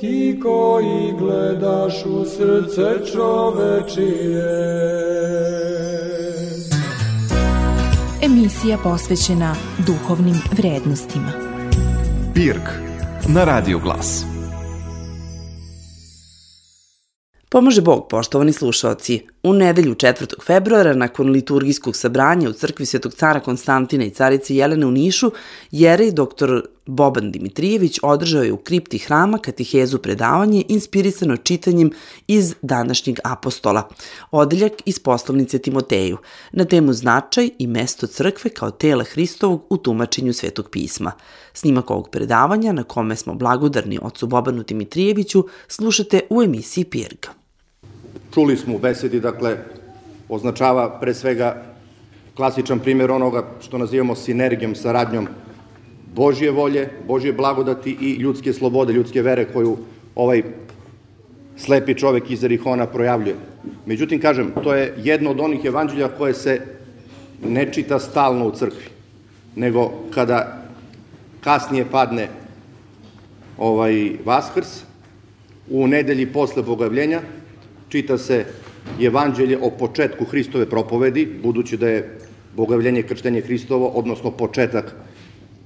ti 0.00 0.40
koji 0.42 1.12
gledaš 1.18 2.04
u 2.04 2.24
srce 2.24 3.12
čovečije. 3.12 4.76
Emisija 8.22 8.78
posvećena 8.82 9.54
duhovnim 9.86 10.36
vrednostima. 10.52 11.32
Pirk 12.34 12.70
na 13.28 13.44
Radio 13.44 13.78
Glas. 13.78 14.24
Pomože 17.48 17.80
Bog, 17.80 18.06
poštovani 18.10 18.52
slušalci. 18.52 19.26
U 19.46 19.52
nedelju 19.52 19.94
4. 19.94 20.34
februara, 20.46 20.94
nakon 20.94 21.30
liturgijskog 21.30 21.96
sabranja 21.96 22.50
u 22.50 22.52
crkvi 22.52 22.86
Svetog 22.86 23.14
cara 23.14 23.40
Konstantina 23.40 24.04
i 24.04 24.10
carice 24.10 24.56
Jelene 24.56 24.86
u 24.86 24.90
Nišu, 24.90 25.30
jerej 25.70 26.12
dr. 26.12 26.60
Boban 26.86 27.30
Dimitrijević 27.32 27.98
održao 28.02 28.42
je 28.42 28.52
u 28.52 28.56
kripti 28.56 28.98
hrama 28.98 29.38
katehezu 29.38 29.98
predavanje 29.98 30.64
inspirisano 30.68 31.36
čitanjem 31.36 31.90
iz 32.26 32.54
današnjeg 32.62 33.18
apostola, 33.24 33.88
odeljak 34.30 34.72
iz 34.84 34.98
poslovnice 34.98 35.58
Timoteju, 35.58 36.18
na 36.52 36.64
temu 36.64 36.92
značaj 36.92 37.50
i 37.58 37.66
mesto 37.66 38.06
crkve 38.06 38.50
kao 38.50 38.70
tela 38.70 39.04
Hristovog 39.04 39.66
u 39.70 39.76
tumačenju 39.76 40.32
Svetog 40.32 40.70
pisma. 40.70 41.12
Snimak 41.52 41.90
ovog 41.90 42.08
predavanja, 42.10 42.72
na 42.72 42.82
kome 42.82 43.16
smo 43.16 43.34
blagodarni 43.34 43.98
ocu 44.02 44.26
Bobanu 44.26 44.62
Dimitrijeviću, 44.62 45.44
slušate 45.68 46.20
u 46.30 46.42
emisiji 46.42 46.84
Pirga. 46.84 47.45
Čuli 48.36 48.56
smo 48.56 48.74
u 48.74 48.78
besedi, 48.78 49.16
dakle, 49.20 49.56
označava 50.28 50.98
pre 51.00 51.14
svega 51.14 51.62
klasičan 52.34 52.78
primjer 52.78 53.10
onoga 53.10 53.46
što 53.64 53.78
nazivamo 53.78 54.14
sinergijom, 54.14 54.74
saradnjom 54.74 55.28
Božje 56.14 56.50
volje, 56.50 56.88
Božje 57.08 57.32
blagodati 57.32 57.96
i 58.00 58.10
ljudske 58.20 58.52
slobode, 58.52 58.92
ljudske 58.92 59.22
vere 59.22 59.46
koju 59.52 59.78
ovaj 60.14 60.42
slepi 61.56 61.94
čovek 61.94 62.30
iz 62.30 62.44
Erihona 62.44 62.86
projavljuje. 62.86 63.36
Međutim, 63.86 64.20
kažem, 64.20 64.52
to 64.62 64.74
je 64.74 64.92
jedno 64.98 65.30
od 65.30 65.40
onih 65.40 65.64
evanđelja 65.64 66.08
koje 66.08 66.34
se 66.34 66.60
ne 67.44 67.72
čita 67.72 67.98
stalno 67.98 68.46
u 68.46 68.52
crkvi, 68.52 68.92
nego 69.54 69.92
kada 70.14 70.68
kasnije 71.40 71.86
padne 71.90 72.28
ovaj 73.58 74.12
Vaskrs, 74.24 74.82
u 75.70 75.86
nedelji 75.86 76.26
posle 76.26 76.62
bogavljenja, 76.62 77.22
čita 77.88 78.18
se 78.18 78.44
evanđelje 79.00 79.58
o 79.62 79.70
početku 79.70 80.24
Hristove 80.24 80.66
propovedi, 80.70 81.28
budući 81.42 81.76
da 81.76 81.88
je 81.88 82.18
bogavljenje 82.56 83.02
krštenje 83.02 83.40
Hristovo, 83.40 83.86
odnosno 83.86 84.30
početak 84.30 84.94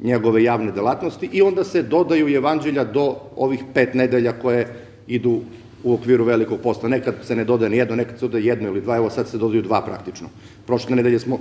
njegove 0.02 0.42
javne 0.42 0.72
delatnosti 0.72 1.28
i 1.32 1.42
onda 1.42 1.64
se 1.64 1.82
dodaju 1.82 2.28
evanđelja 2.28 2.84
do 2.84 3.16
ovih 3.36 3.60
pet 3.74 3.94
nedelja 3.94 4.32
koje 4.32 4.66
idu 5.06 5.40
u 5.84 5.94
okviru 5.94 6.24
velikog 6.24 6.60
posta. 6.60 6.88
Nekad 6.88 7.14
se 7.22 7.36
ne 7.36 7.44
dodaje 7.44 7.70
ni 7.70 7.76
jedno, 7.76 7.96
nekad 7.96 8.18
se 8.18 8.24
dodaje 8.24 8.44
jedno 8.44 8.68
ili 8.68 8.80
dva, 8.80 8.96
evo 8.96 9.10
sad 9.10 9.28
se 9.28 9.38
dodaju 9.38 9.62
dva 9.62 9.82
praktično. 9.84 10.28
Prošle 10.66 10.96
nedelje 10.96 11.18
smo 11.18 11.38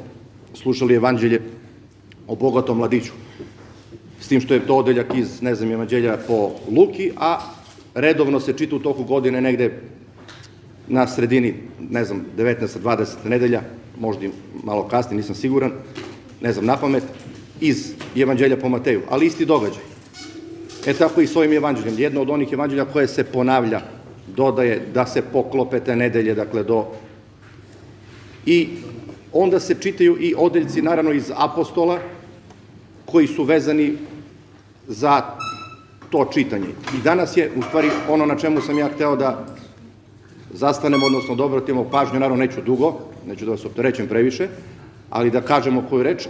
slušali 0.53 0.95
evanđelje 0.95 1.41
o 2.27 2.35
bogatom 2.35 2.77
mladiću, 2.77 3.11
s 4.19 4.27
tim 4.27 4.41
što 4.41 4.53
je 4.53 4.67
to 4.67 4.75
odeljak 4.75 5.15
iz, 5.15 5.41
ne 5.41 5.55
znam, 5.55 5.71
evanđelja 5.71 6.17
po 6.27 6.51
Luki, 6.75 7.11
a 7.17 7.39
redovno 7.95 8.39
se 8.39 8.53
čita 8.53 8.75
u 8.75 8.79
toku 8.79 9.03
godine 9.03 9.41
negde 9.41 9.81
na 10.89 11.07
sredini, 11.07 11.53
ne 11.89 12.05
znam, 12.05 12.25
19. 12.37 12.79
20. 12.83 13.05
nedelja, 13.25 13.61
možda 13.99 14.25
i 14.25 14.29
malo 14.63 14.87
kasnije, 14.87 15.17
nisam 15.17 15.35
siguran, 15.35 15.71
ne 16.41 16.53
znam, 16.53 16.65
na 16.65 16.77
pamet, 16.77 17.03
iz 17.61 17.93
evanđelja 18.15 18.57
po 18.57 18.69
Mateju, 18.69 19.01
ali 19.09 19.25
isti 19.25 19.45
događaj. 19.45 19.83
E 20.85 20.93
tako 20.93 21.21
i 21.21 21.27
s 21.27 21.35
ovim 21.35 21.53
evanđeljem. 21.53 21.99
Jedno 21.99 22.21
od 22.21 22.29
onih 22.29 22.53
evanđelja 22.53 22.85
koje 22.85 23.07
se 23.07 23.23
ponavlja, 23.23 23.81
dodaje 24.35 24.81
da 24.93 25.05
se 25.05 25.21
poklope 25.21 25.79
te 25.79 25.95
nedelje, 25.95 26.35
dakle 26.35 26.63
do... 26.63 26.85
I 28.45 28.67
onda 29.33 29.59
se 29.59 29.75
čitaju 29.75 30.17
i 30.19 30.33
odeljci, 30.37 30.81
naravno, 30.81 31.11
iz 31.11 31.31
apostola, 31.35 31.99
koji 33.05 33.27
su 33.27 33.43
vezani 33.43 33.97
za 34.87 35.21
to 36.09 36.25
čitanje. 36.33 36.67
I 36.97 37.01
danas 37.03 37.37
je, 37.37 37.51
u 37.55 37.61
stvari, 37.61 37.89
ono 38.09 38.25
na 38.25 38.35
čemu 38.35 38.61
sam 38.61 38.77
ja 38.77 38.89
hteo 38.95 39.15
da 39.15 39.45
zastanemo, 40.53 41.05
odnosno 41.05 41.35
da 41.35 41.43
obratimo 41.43 41.83
pažnju, 41.83 42.19
naravno 42.19 42.45
neću 42.45 42.61
dugo, 42.61 42.93
neću 43.27 43.45
da 43.45 43.51
vas 43.51 43.65
opterećem 43.65 44.07
previše, 44.07 44.47
ali 45.09 45.31
da 45.31 45.41
kažemo 45.41 45.83
koju 45.89 46.03
reč, 46.03 46.27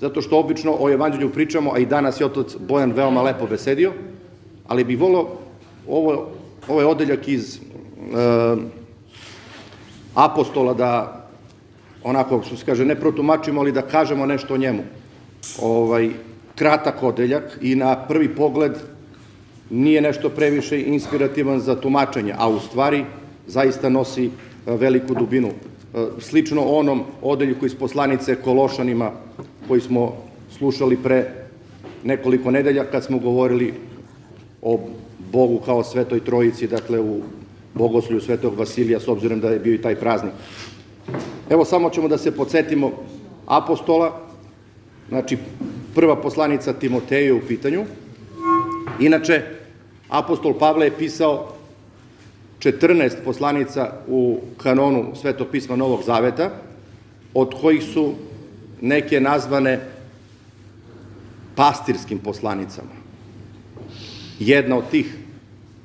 zato 0.00 0.22
što 0.22 0.38
obično 0.38 0.76
o 0.80 0.90
evanđelju 0.90 1.30
pričamo, 1.30 1.72
a 1.74 1.78
i 1.78 1.86
danas 1.86 2.20
je 2.20 2.26
otac 2.26 2.56
Bojan 2.68 2.92
veoma 2.92 3.22
lepo 3.22 3.46
besedio, 3.46 3.92
ali 4.68 4.84
bih 4.84 5.00
volio 5.00 5.26
ovo, 5.88 6.28
ovaj 6.68 6.84
odeljak 6.84 7.28
iz 7.28 7.56
e, 7.56 7.60
apostola 10.14 10.74
da 10.74 11.22
onako, 12.04 12.42
što 12.42 12.56
se 12.56 12.64
kaže, 12.64 12.84
ne 12.84 12.94
protumačimo, 13.00 13.60
ali 13.60 13.72
da 13.72 13.82
kažemo 13.82 14.26
nešto 14.26 14.54
o 14.54 14.56
njemu. 14.56 14.82
Ovaj, 15.62 16.10
kratak 16.54 17.02
odeljak 17.02 17.58
i 17.60 17.74
na 17.74 17.96
prvi 18.08 18.28
pogled 18.28 18.72
nije 19.70 20.00
nešto 20.00 20.28
previše 20.28 20.82
inspirativan 20.82 21.60
za 21.60 21.80
tumačenje, 21.80 22.34
a 22.38 22.48
u 22.48 22.60
stvari 22.60 23.04
zaista 23.46 23.88
nosi 23.88 24.24
e, 24.26 24.30
veliku 24.76 25.14
dubinu. 25.14 25.48
E, 25.48 25.52
slično 26.18 26.62
onom 26.62 27.02
odeljku 27.22 27.66
iz 27.66 27.74
poslanice 27.74 28.36
Kološanima 28.36 29.10
koji 29.68 29.80
smo 29.80 30.16
slušali 30.50 30.96
pre 30.96 31.30
nekoliko 32.04 32.50
nedelja 32.50 32.84
kad 32.84 33.04
smo 33.04 33.18
govorili 33.18 33.74
o 34.62 34.80
Bogu 35.32 35.60
kao 35.64 35.84
svetoj 35.84 36.20
trojici, 36.20 36.66
dakle 36.66 37.00
u 37.00 37.20
bogoslju 37.74 38.20
svetog 38.20 38.58
Vasilija, 38.58 39.00
s 39.00 39.08
obzirom 39.08 39.40
da 39.40 39.50
je 39.50 39.58
bio 39.58 39.74
i 39.74 39.82
taj 39.82 39.96
praznik. 39.96 40.32
Evo 41.50 41.64
samo 41.64 41.90
ćemo 41.90 42.08
da 42.08 42.18
se 42.18 42.36
podsjetimo 42.36 42.92
apostola, 43.46 44.20
znači 45.08 45.38
prva 45.94 46.16
poslanica 46.16 46.72
Timoteju 46.72 47.36
u 47.36 47.46
pitanju. 47.48 47.84
Inače, 49.00 49.42
apostol 50.08 50.58
Pavle 50.58 50.86
je 50.86 50.98
pisao 50.98 51.48
14 52.62 53.24
poslanica 53.24 53.92
u 54.08 54.40
kanonu 54.56 55.14
Svetog 55.20 55.46
pisma 55.50 55.76
Novog 55.76 56.02
Zaveta, 56.06 56.50
od 57.34 57.54
kojih 57.60 57.82
su 57.82 58.14
neke 58.80 59.20
nazvane 59.20 59.80
pastirskim 61.54 62.18
poslanicama. 62.18 62.90
Jedna 64.38 64.76
od 64.76 64.90
tih 64.90 65.16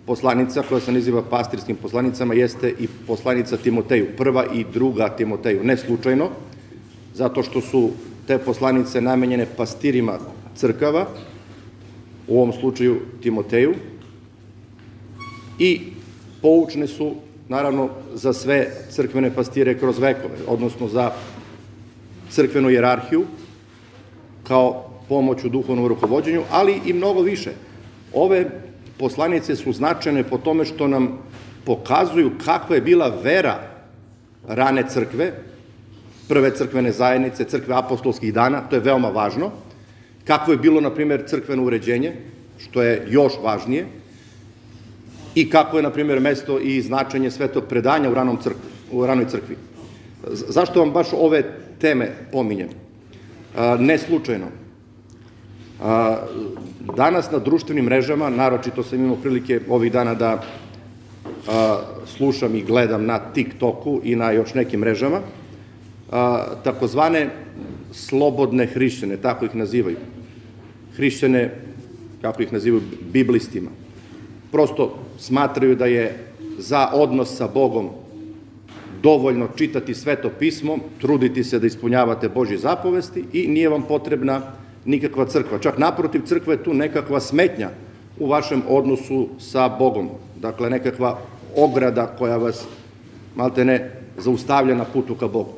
poslanica 0.05 0.63
koja 0.69 0.81
se 0.81 0.91
naziva 0.91 1.23
pastirskim 1.29 1.75
poslanicama 1.75 2.33
jeste 2.33 2.73
i 2.79 2.87
poslanica 3.07 3.57
Timoteju, 3.57 4.07
prva 4.17 4.45
i 4.53 4.65
druga 4.73 5.09
Timoteju, 5.09 5.63
ne 5.63 5.77
slučajno, 5.77 6.29
zato 7.13 7.43
što 7.43 7.61
su 7.61 7.89
te 8.27 8.37
poslanice 8.37 9.01
namenjene 9.01 9.47
pastirima 9.57 10.19
crkava, 10.55 11.07
u 12.27 12.37
ovom 12.37 12.53
slučaju 12.53 12.99
Timoteju, 13.21 13.73
i 15.59 15.96
poučne 16.47 16.87
su, 16.87 17.15
naravno, 17.49 17.89
za 18.13 18.33
sve 18.33 18.67
crkvene 18.89 19.33
pastire 19.35 19.73
kroz 19.77 19.99
vekove, 19.99 20.45
odnosno 20.47 20.87
za 20.87 21.11
crkvenu 22.31 22.69
jerarhiju, 22.69 23.25
kao 24.47 24.85
pomoć 25.09 25.43
u 25.43 25.49
duhovnom 25.49 25.87
rukovodđenju, 25.87 26.43
ali 26.51 26.79
i 26.85 26.93
mnogo 26.93 27.21
više. 27.21 27.51
Ove 28.13 28.45
poslanice 28.97 29.55
su 29.55 29.73
značajne 29.73 30.23
po 30.23 30.37
tome 30.37 30.65
što 30.65 30.87
nam 30.87 31.19
pokazuju 31.65 32.31
kakva 32.45 32.75
je 32.75 32.81
bila 32.81 33.11
vera 33.23 33.59
rane 34.47 34.87
crkve, 34.89 35.33
prve 36.27 36.55
crkvene 36.55 36.91
zajednice, 36.91 37.43
crkve 37.43 37.75
apostolskih 37.75 38.33
dana, 38.33 38.61
to 38.69 38.75
je 38.75 38.87
veoma 38.87 39.09
važno, 39.09 39.51
kako 40.23 40.51
je 40.51 40.63
bilo, 40.63 40.81
na 40.81 40.95
primjer, 40.95 41.27
crkveno 41.27 41.63
uređenje, 41.63 42.15
što 42.57 42.83
je 42.83 43.07
još 43.09 43.33
važnije, 43.43 43.85
i 45.37 45.49
kako 45.49 45.77
je, 45.77 45.83
na 45.83 45.89
primjer, 45.89 46.19
mesto 46.19 46.59
i 46.59 46.81
značenje 46.81 47.31
svetog 47.31 47.63
predanja 47.69 48.09
u, 48.09 48.13
ranom 48.13 48.37
crkvi, 48.41 48.69
u 48.91 49.05
ranoj 49.05 49.27
crkvi. 49.29 49.55
Zašto 50.33 50.79
vam 50.79 50.91
baš 50.91 51.13
ove 51.13 51.43
teme 51.79 52.09
pominjem? 52.31 52.69
Ne 53.79 53.97
slučajno. 53.97 54.47
Danas 56.95 57.31
na 57.31 57.39
društvenim 57.39 57.85
mrežama, 57.85 58.29
naročito 58.29 58.83
sam 58.83 58.99
imao 58.99 59.15
prilike 59.15 59.59
ovih 59.69 59.91
dana 59.91 60.13
da 60.13 60.41
slušam 62.05 62.55
i 62.55 62.63
gledam 62.63 63.05
na 63.05 63.19
TikToku 63.19 64.01
i 64.03 64.15
na 64.15 64.31
još 64.31 64.53
nekim 64.53 64.79
mrežama, 64.79 65.21
takozvane 66.63 67.29
slobodne 67.91 68.65
hrišćane, 68.65 69.17
tako 69.17 69.45
ih 69.45 69.55
nazivaju. 69.55 69.97
Hrišćane, 70.95 71.51
kako 72.21 72.43
ih 72.43 72.53
nazivaju, 72.53 72.81
biblistima. 73.13 73.69
Prosto 74.51 75.06
smatraju 75.17 75.75
da 75.75 75.85
je 75.85 76.17
za 76.57 76.89
odnos 76.93 77.37
sa 77.37 77.47
Bogom 77.47 77.89
dovoljno 79.03 79.47
čitati 79.55 79.93
sveto 79.93 80.29
pismo, 80.39 80.77
truditi 81.01 81.43
se 81.43 81.59
da 81.59 81.67
ispunjavate 81.67 82.29
Božje 82.29 82.57
zapovesti 82.57 83.23
i 83.33 83.47
nije 83.47 83.69
vam 83.69 83.81
potrebna 83.81 84.41
nikakva 84.85 85.25
crkva. 85.25 85.59
Čak 85.59 85.77
naprotiv, 85.77 86.21
crkva 86.25 86.53
je 86.53 86.63
tu 86.63 86.73
nekakva 86.73 87.19
smetnja 87.19 87.69
u 88.19 88.27
vašem 88.27 88.61
odnosu 88.67 89.27
sa 89.39 89.69
Bogom. 89.69 90.09
Dakle, 90.41 90.69
nekakva 90.69 91.19
ograda 91.55 92.05
koja 92.17 92.37
vas, 92.37 92.65
malte 93.35 93.65
ne, 93.65 93.91
zaustavlja 94.17 94.75
na 94.75 94.85
putu 94.85 95.15
ka 95.15 95.27
Bogu. 95.27 95.53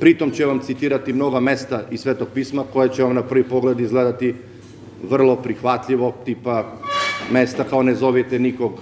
Pritom 0.00 0.30
će 0.30 0.46
vam 0.46 0.60
citirati 0.60 1.12
mnoga 1.12 1.40
mesta 1.40 1.82
iz 1.90 2.00
Svetog 2.00 2.28
pisma 2.34 2.64
koje 2.72 2.88
će 2.88 3.02
vam 3.02 3.14
na 3.14 3.22
prvi 3.22 3.44
pogled 3.44 3.80
izgledati 3.80 4.34
vrlo 5.10 5.36
prihvatljivo, 5.36 6.14
tipa 6.24 6.72
mesta 7.32 7.64
kao 7.64 7.82
ne 7.82 7.94
zovite 7.94 8.38
nikog 8.38 8.72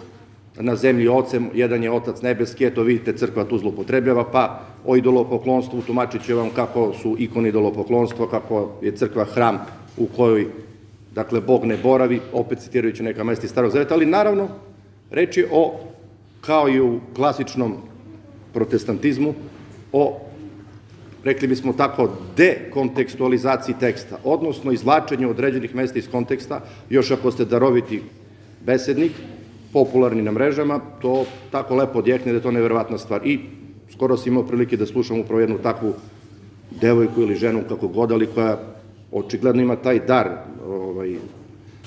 na 0.60 0.76
zemlji 0.76 1.08
ocem, 1.08 1.50
jedan 1.54 1.82
je 1.82 1.90
otac 1.90 2.22
nebeski, 2.22 2.66
eto 2.66 2.82
vidite, 2.82 3.12
crkva 3.12 3.44
tu 3.44 3.58
zlopotrebljava, 3.58 4.24
pa 4.24 4.60
o 4.84 4.96
idolopoklonstvu 4.96 5.82
tumačit 5.82 6.24
će 6.26 6.34
vam 6.34 6.50
kako 6.50 6.92
su 7.02 7.16
ikoni 7.18 7.48
idolopoklonstva, 7.48 8.30
kako 8.30 8.68
je 8.82 8.96
crkva 8.96 9.24
hram 9.24 9.58
u 9.96 10.06
kojoj, 10.06 10.46
dakle, 11.14 11.40
Bog 11.40 11.64
ne 11.64 11.76
boravi, 11.76 12.20
opet 12.32 12.58
citirajući 12.58 13.02
neka 13.02 13.24
mesta 13.24 13.46
iz 13.46 13.50
Starog 13.50 13.70
Zaveta, 13.70 13.94
ali 13.94 14.06
naravno, 14.06 14.48
reč 15.10 15.36
je 15.36 15.48
o, 15.52 15.74
kao 16.40 16.68
i 16.68 16.80
u 16.80 17.00
klasičnom 17.16 17.76
protestantizmu, 18.52 19.34
o 19.92 20.20
rekli 21.24 21.48
bismo 21.48 21.72
tako, 21.72 22.10
dekontekstualizaciji 22.36 23.74
teksta, 23.80 24.18
odnosno 24.24 24.72
izvlačenju 24.72 25.30
određenih 25.30 25.74
mesta 25.74 25.98
iz 25.98 26.08
konteksta, 26.10 26.60
još 26.90 27.10
ako 27.10 27.30
ste 27.30 27.44
daroviti 27.44 28.02
besednik, 28.68 29.12
popularni 29.72 30.22
na 30.22 30.32
mrežama, 30.32 30.80
to 31.00 31.24
tako 31.50 31.76
lepo 31.80 31.98
odjekne 31.98 32.32
da 32.32 32.38
je 32.38 32.44
to 32.44 32.52
neverovatna 32.52 32.98
stvar. 32.98 33.24
I 33.24 33.38
skoro 33.92 34.16
sam 34.16 34.32
imao 34.32 34.46
prilike 34.46 34.76
da 34.76 34.86
slušam 34.86 35.20
upravo 35.20 35.40
jednu 35.40 35.58
takvu 35.62 35.94
devojku 36.80 37.22
ili 37.22 37.36
ženu, 37.36 37.64
kako 37.68 37.88
god, 37.88 38.12
ali 38.12 38.26
koja 38.26 38.58
očigledno 39.12 39.62
ima 39.62 39.76
taj 39.76 40.00
dar 40.06 40.28
ovaj, 40.68 41.16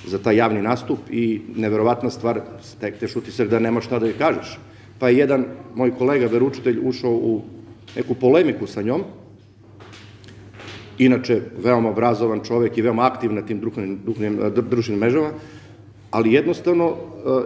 za 0.07 0.17
taj 0.17 0.35
javni 0.35 0.61
nastup 0.61 0.99
i 1.11 1.41
neverovatna 1.55 2.09
stvar, 2.09 2.41
stekneš 2.61 3.15
utisak 3.15 3.49
da 3.49 3.59
nema 3.59 3.81
šta 3.81 3.99
da 3.99 4.09
joj 4.09 4.17
kažeš. 4.17 4.57
Pa 4.99 5.09
je 5.09 5.17
jedan 5.17 5.45
moj 5.75 5.93
kolega, 5.97 6.27
veručitelj, 6.27 6.79
ušao 6.83 7.11
u 7.11 7.41
neku 7.95 8.15
polemiku 8.15 8.67
sa 8.67 8.81
njom, 8.81 9.03
inače 10.97 11.41
veoma 11.63 11.89
obrazovan 11.89 12.41
čovek 12.45 12.77
i 12.77 12.81
veoma 12.81 13.05
aktiv 13.05 13.33
na 13.33 13.41
tim 13.41 13.61
društvenim 13.61 14.99
mrežama, 14.99 15.31
ali 16.11 16.33
jednostavno 16.33 16.85
e, 16.85 16.93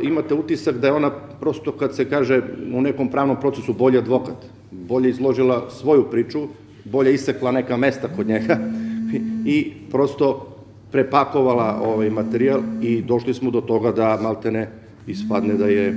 imate 0.05 0.33
utisak 0.33 0.77
da 0.77 0.87
je 0.87 0.93
ona 0.93 1.11
prosto 1.39 1.71
kad 1.71 1.95
se 1.95 2.09
kaže 2.09 2.41
u 2.73 2.81
nekom 2.81 3.09
pravnom 3.09 3.37
procesu 3.39 3.73
bolji 3.73 3.97
advokat, 3.97 4.45
bolje 4.71 5.09
izložila 5.09 5.69
svoju 5.69 6.03
priču, 6.11 6.47
bolje 6.85 7.13
isekla 7.13 7.51
neka 7.51 7.77
mesta 7.77 8.07
kod 8.15 8.27
njega 8.27 8.57
i 9.45 9.71
prosto 9.91 10.47
prepakovala 10.91 11.81
ovaj 11.83 12.09
materijal 12.09 12.61
i 12.81 13.01
došli 13.01 13.33
smo 13.33 13.51
do 13.51 13.61
toga 13.61 13.91
da 13.91 14.19
maltene 14.21 14.69
ispadne 15.07 15.53
da 15.53 15.67
je 15.67 15.95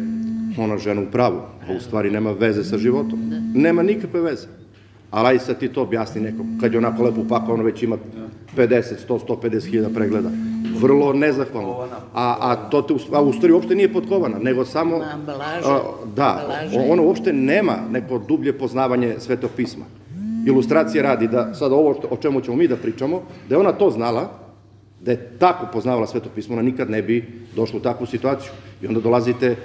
ona 0.58 0.78
žena 0.78 1.00
u 1.00 1.06
pravu, 1.12 1.40
a 1.68 1.72
u 1.76 1.80
stvari 1.80 2.10
nema 2.10 2.32
veze 2.32 2.64
sa 2.64 2.78
životom. 2.78 3.32
Nema 3.54 3.82
nikakve 3.82 4.20
veze. 4.20 4.46
Ali 5.10 5.28
aj 5.28 5.38
sad 5.38 5.58
ti 5.58 5.68
to 5.68 5.82
objasni 5.82 6.20
nekom, 6.20 6.58
kad 6.60 6.72
je 6.72 6.78
onako 6.78 7.02
lepo 7.02 7.20
upakovano, 7.20 7.64
već 7.64 7.82
ima 7.82 7.96
50, 8.56 8.82
100, 9.08 9.18
150 9.26 9.70
hiljada 9.70 9.94
pregleda 9.94 10.30
vrlo 10.80 11.12
nezahvalno. 11.12 11.76
A, 12.14 12.36
a, 12.40 12.56
to 12.70 12.82
te, 12.82 12.94
a 13.12 13.22
u 13.22 13.32
stvari 13.32 13.52
uopšte 13.52 13.74
nije 13.74 13.92
potkovana, 13.92 14.38
nego 14.38 14.64
samo... 14.64 14.96
A, 15.64 15.80
da, 16.16 16.48
ono 16.90 17.02
uopšte 17.02 17.32
nema 17.32 17.76
neko 17.90 18.18
dublje 18.18 18.58
poznavanje 18.58 19.14
svetog 19.18 19.50
pisma. 19.56 19.84
Ilustracija 20.46 21.02
radi 21.02 21.28
da 21.28 21.54
sad 21.54 21.72
ovo 21.72 21.94
o 22.10 22.16
čemu 22.16 22.40
ćemo 22.40 22.56
mi 22.56 22.68
da 22.68 22.76
pričamo, 22.76 23.22
da 23.48 23.54
je 23.54 23.58
ona 23.58 23.72
to 23.72 23.90
znala, 23.90 24.30
da 25.00 25.10
je 25.10 25.30
tako 25.38 25.66
poznavala 25.72 26.06
sveto 26.06 26.28
pismo, 26.34 26.54
ona 26.54 26.62
nikad 26.62 26.90
ne 26.90 27.02
bi 27.02 27.24
došla 27.56 27.78
u 27.78 27.82
takvu 27.82 28.06
situaciju. 28.06 28.50
I 28.82 28.86
onda 28.86 29.00
dolazite 29.00 29.56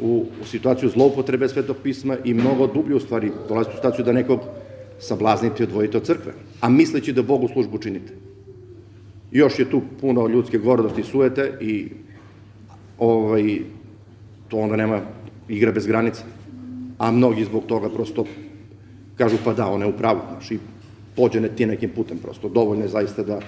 u, 0.00 0.24
u 0.42 0.44
situaciju 0.44 0.88
zloupotrebe 0.88 1.48
svetog 1.48 1.76
pisma 1.82 2.16
i 2.24 2.34
mnogo 2.34 2.66
dublje 2.66 2.96
u 2.96 3.00
stvari 3.00 3.32
dolazite 3.48 3.74
u 3.74 3.76
situaciju 3.76 4.04
da 4.04 4.12
nekog 4.12 4.40
sablaznite 4.98 5.62
i 5.62 5.66
odvojite 5.66 5.96
od 5.96 6.04
crkve, 6.04 6.32
a 6.60 6.68
misleći 6.68 7.12
da 7.12 7.22
Bogu 7.22 7.48
službu 7.48 7.78
činite. 7.78 8.12
Još 9.32 9.58
je 9.58 9.70
tu 9.70 9.82
puno 10.00 10.28
ljudske 10.28 10.58
gordosti 10.58 11.00
i 11.00 11.04
sujete 11.04 11.52
i 11.60 11.88
ovaj, 12.98 13.58
to 14.48 14.56
onda 14.56 14.76
nema 14.76 15.00
igre 15.48 15.72
bez 15.72 15.86
granica. 15.86 16.22
A 16.98 17.10
mnogi 17.10 17.44
zbog 17.44 17.64
toga 17.66 17.88
prosto 17.88 18.24
kažu 19.16 19.36
pa 19.44 19.52
da, 19.52 19.66
ona 19.66 19.84
je 19.84 19.92
u 19.94 19.96
pravu, 19.96 20.20
znaš, 20.30 20.50
i 20.50 20.58
pođene 21.16 21.48
ti 21.48 21.66
nekim 21.66 21.90
putem 21.90 22.18
prosto. 22.18 22.48
Dovoljno 22.48 22.84
je 22.84 22.88
zaista 22.88 23.22
da 23.22 23.40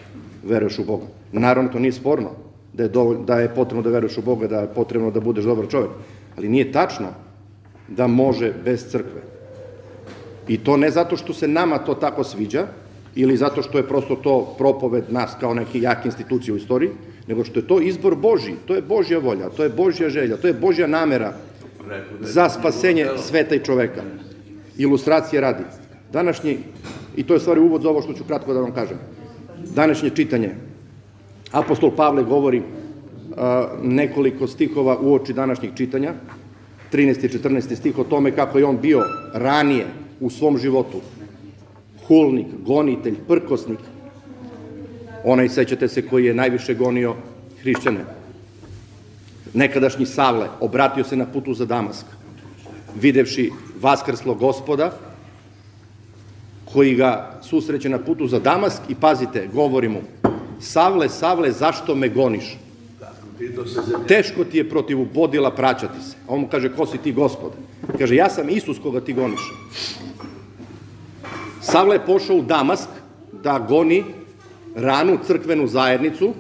veruješ 0.45 0.79
u 0.79 0.85
Boga. 0.85 1.07
Naravno, 1.33 1.71
to 1.73 1.79
nije 1.79 1.93
sporno, 1.93 2.31
da 2.73 2.83
je, 2.83 2.89
dovoljno, 2.89 3.25
da 3.25 3.39
je 3.41 3.55
potrebno 3.55 3.83
da 3.83 3.91
veruješ 3.91 4.19
u 4.19 4.23
Boga, 4.23 4.47
da 4.47 4.61
je 4.61 4.75
potrebno 4.75 5.11
da 5.11 5.21
budeš 5.21 5.45
dobar 5.45 5.69
čovek, 5.69 5.91
ali 6.37 6.49
nije 6.49 6.73
tačno 6.73 7.07
da 7.89 8.07
može 8.07 8.53
bez 8.65 8.91
crkve. 8.91 9.23
I 10.49 10.59
to 10.59 10.77
ne 10.77 10.91
zato 10.91 11.17
što 11.17 11.33
se 11.33 11.49
nama 11.49 11.79
to 11.79 11.95
tako 11.95 12.25
sviđa, 12.25 12.67
ili 13.17 13.37
zato 13.37 13.63
što 13.63 13.79
je 13.79 13.89
prosto 13.89 14.17
to 14.17 14.55
propoved 14.59 15.05
nas 15.09 15.37
kao 15.41 15.55
neke 15.55 15.81
jake 15.81 16.09
institucije 16.09 16.55
u 16.55 16.57
istoriji, 16.57 16.91
nego 17.27 17.45
što 17.45 17.59
je 17.59 17.67
to 17.67 17.81
izbor 17.81 18.15
Boži, 18.15 18.55
to 18.67 18.75
je 18.75 18.83
Božja 18.83 19.19
volja, 19.19 19.49
to 19.49 19.63
je 19.63 19.69
Božja 19.69 20.09
želja, 20.09 20.37
to 20.37 20.47
je 20.47 20.55
Božja 20.55 20.87
namera 20.87 21.33
za 22.21 22.49
spasenje 22.49 23.07
sveta 23.17 23.55
i 23.55 23.65
čoveka. 23.65 24.03
Ilustracije 24.79 25.41
radi. 25.41 25.65
Današnji, 26.13 26.59
i 27.17 27.23
to 27.23 27.35
je 27.35 27.41
stvari 27.41 27.61
uvod 27.61 27.83
za 27.83 27.89
ovo 27.89 28.03
što 28.03 28.13
ću 28.13 28.25
kratko 28.25 28.55
da 28.55 28.61
vam 28.61 28.73
kažem, 28.73 28.99
današnje 29.75 30.11
čitanje, 30.11 30.55
apostol 31.53 31.91
Pavle 31.97 32.23
govori 32.23 32.63
a, 33.37 33.69
nekoliko 33.83 34.47
stihova 34.47 34.99
u 35.01 35.15
oči 35.15 35.33
današnjih 35.33 35.73
čitanja, 35.75 36.15
13. 36.93 37.25
i 37.25 37.39
14. 37.39 37.77
stih 37.77 37.99
o 37.99 38.05
tome 38.05 38.31
kako 38.31 38.59
je 38.59 38.65
on 38.65 38.79
bio 38.83 39.03
ranije 39.33 39.87
u 40.21 40.31
svom 40.31 40.59
životu 40.59 41.01
hulnik, 42.07 42.47
gonitelj, 42.67 43.17
prkosnik, 43.29 43.79
onaj, 45.25 45.49
sećate 45.49 45.89
se, 45.89 46.09
koji 46.09 46.25
je 46.25 46.35
najviše 46.35 46.75
gonio 46.75 47.15
hrišćane. 47.63 48.05
Nekadašnji 49.55 50.07
Savle 50.07 50.49
obratio 50.61 51.05
se 51.05 51.17
na 51.17 51.27
putu 51.27 51.55
za 51.55 51.65
Damask, 51.65 52.07
videvši 53.01 53.51
vaskrslo 53.81 54.35
gospoda, 54.35 54.93
koji 56.65 56.95
ga 56.95 57.41
susreće 57.43 57.89
na 57.89 57.99
putu 57.99 58.27
za 58.27 58.39
Damask 58.39 58.83
i 58.89 58.95
pazite, 58.95 59.49
govori 59.53 59.89
mu, 59.89 60.01
Savle, 60.61 61.09
Savle, 61.09 61.53
zašto 61.53 61.95
me 61.95 62.09
goniš? 62.09 62.57
Teško 64.09 64.45
ti 64.45 64.59
je 64.59 64.69
protiv 64.69 65.01
ubodila 65.01 65.51
praćati 65.51 66.03
se. 66.03 66.17
A 66.29 66.35
on 66.35 66.41
mu 66.41 66.49
kaže, 66.49 66.73
ko 66.77 66.87
si 66.87 66.99
ti 66.99 67.13
gospode? 67.13 67.57
Kaže, 67.99 68.17
ja 68.17 68.31
sam 68.31 68.49
Isus 68.49 68.79
koga 68.83 69.01
ti 69.01 69.13
goniš. 69.13 69.41
Savle 71.75 71.97
je 71.97 72.07
pošao 72.07 72.37
u 72.37 72.43
Damask 72.43 72.89
da 73.43 73.59
goni 73.69 74.05
ranu 74.75 75.19
crkvenu 75.27 75.67
zajednicu 75.67 76.33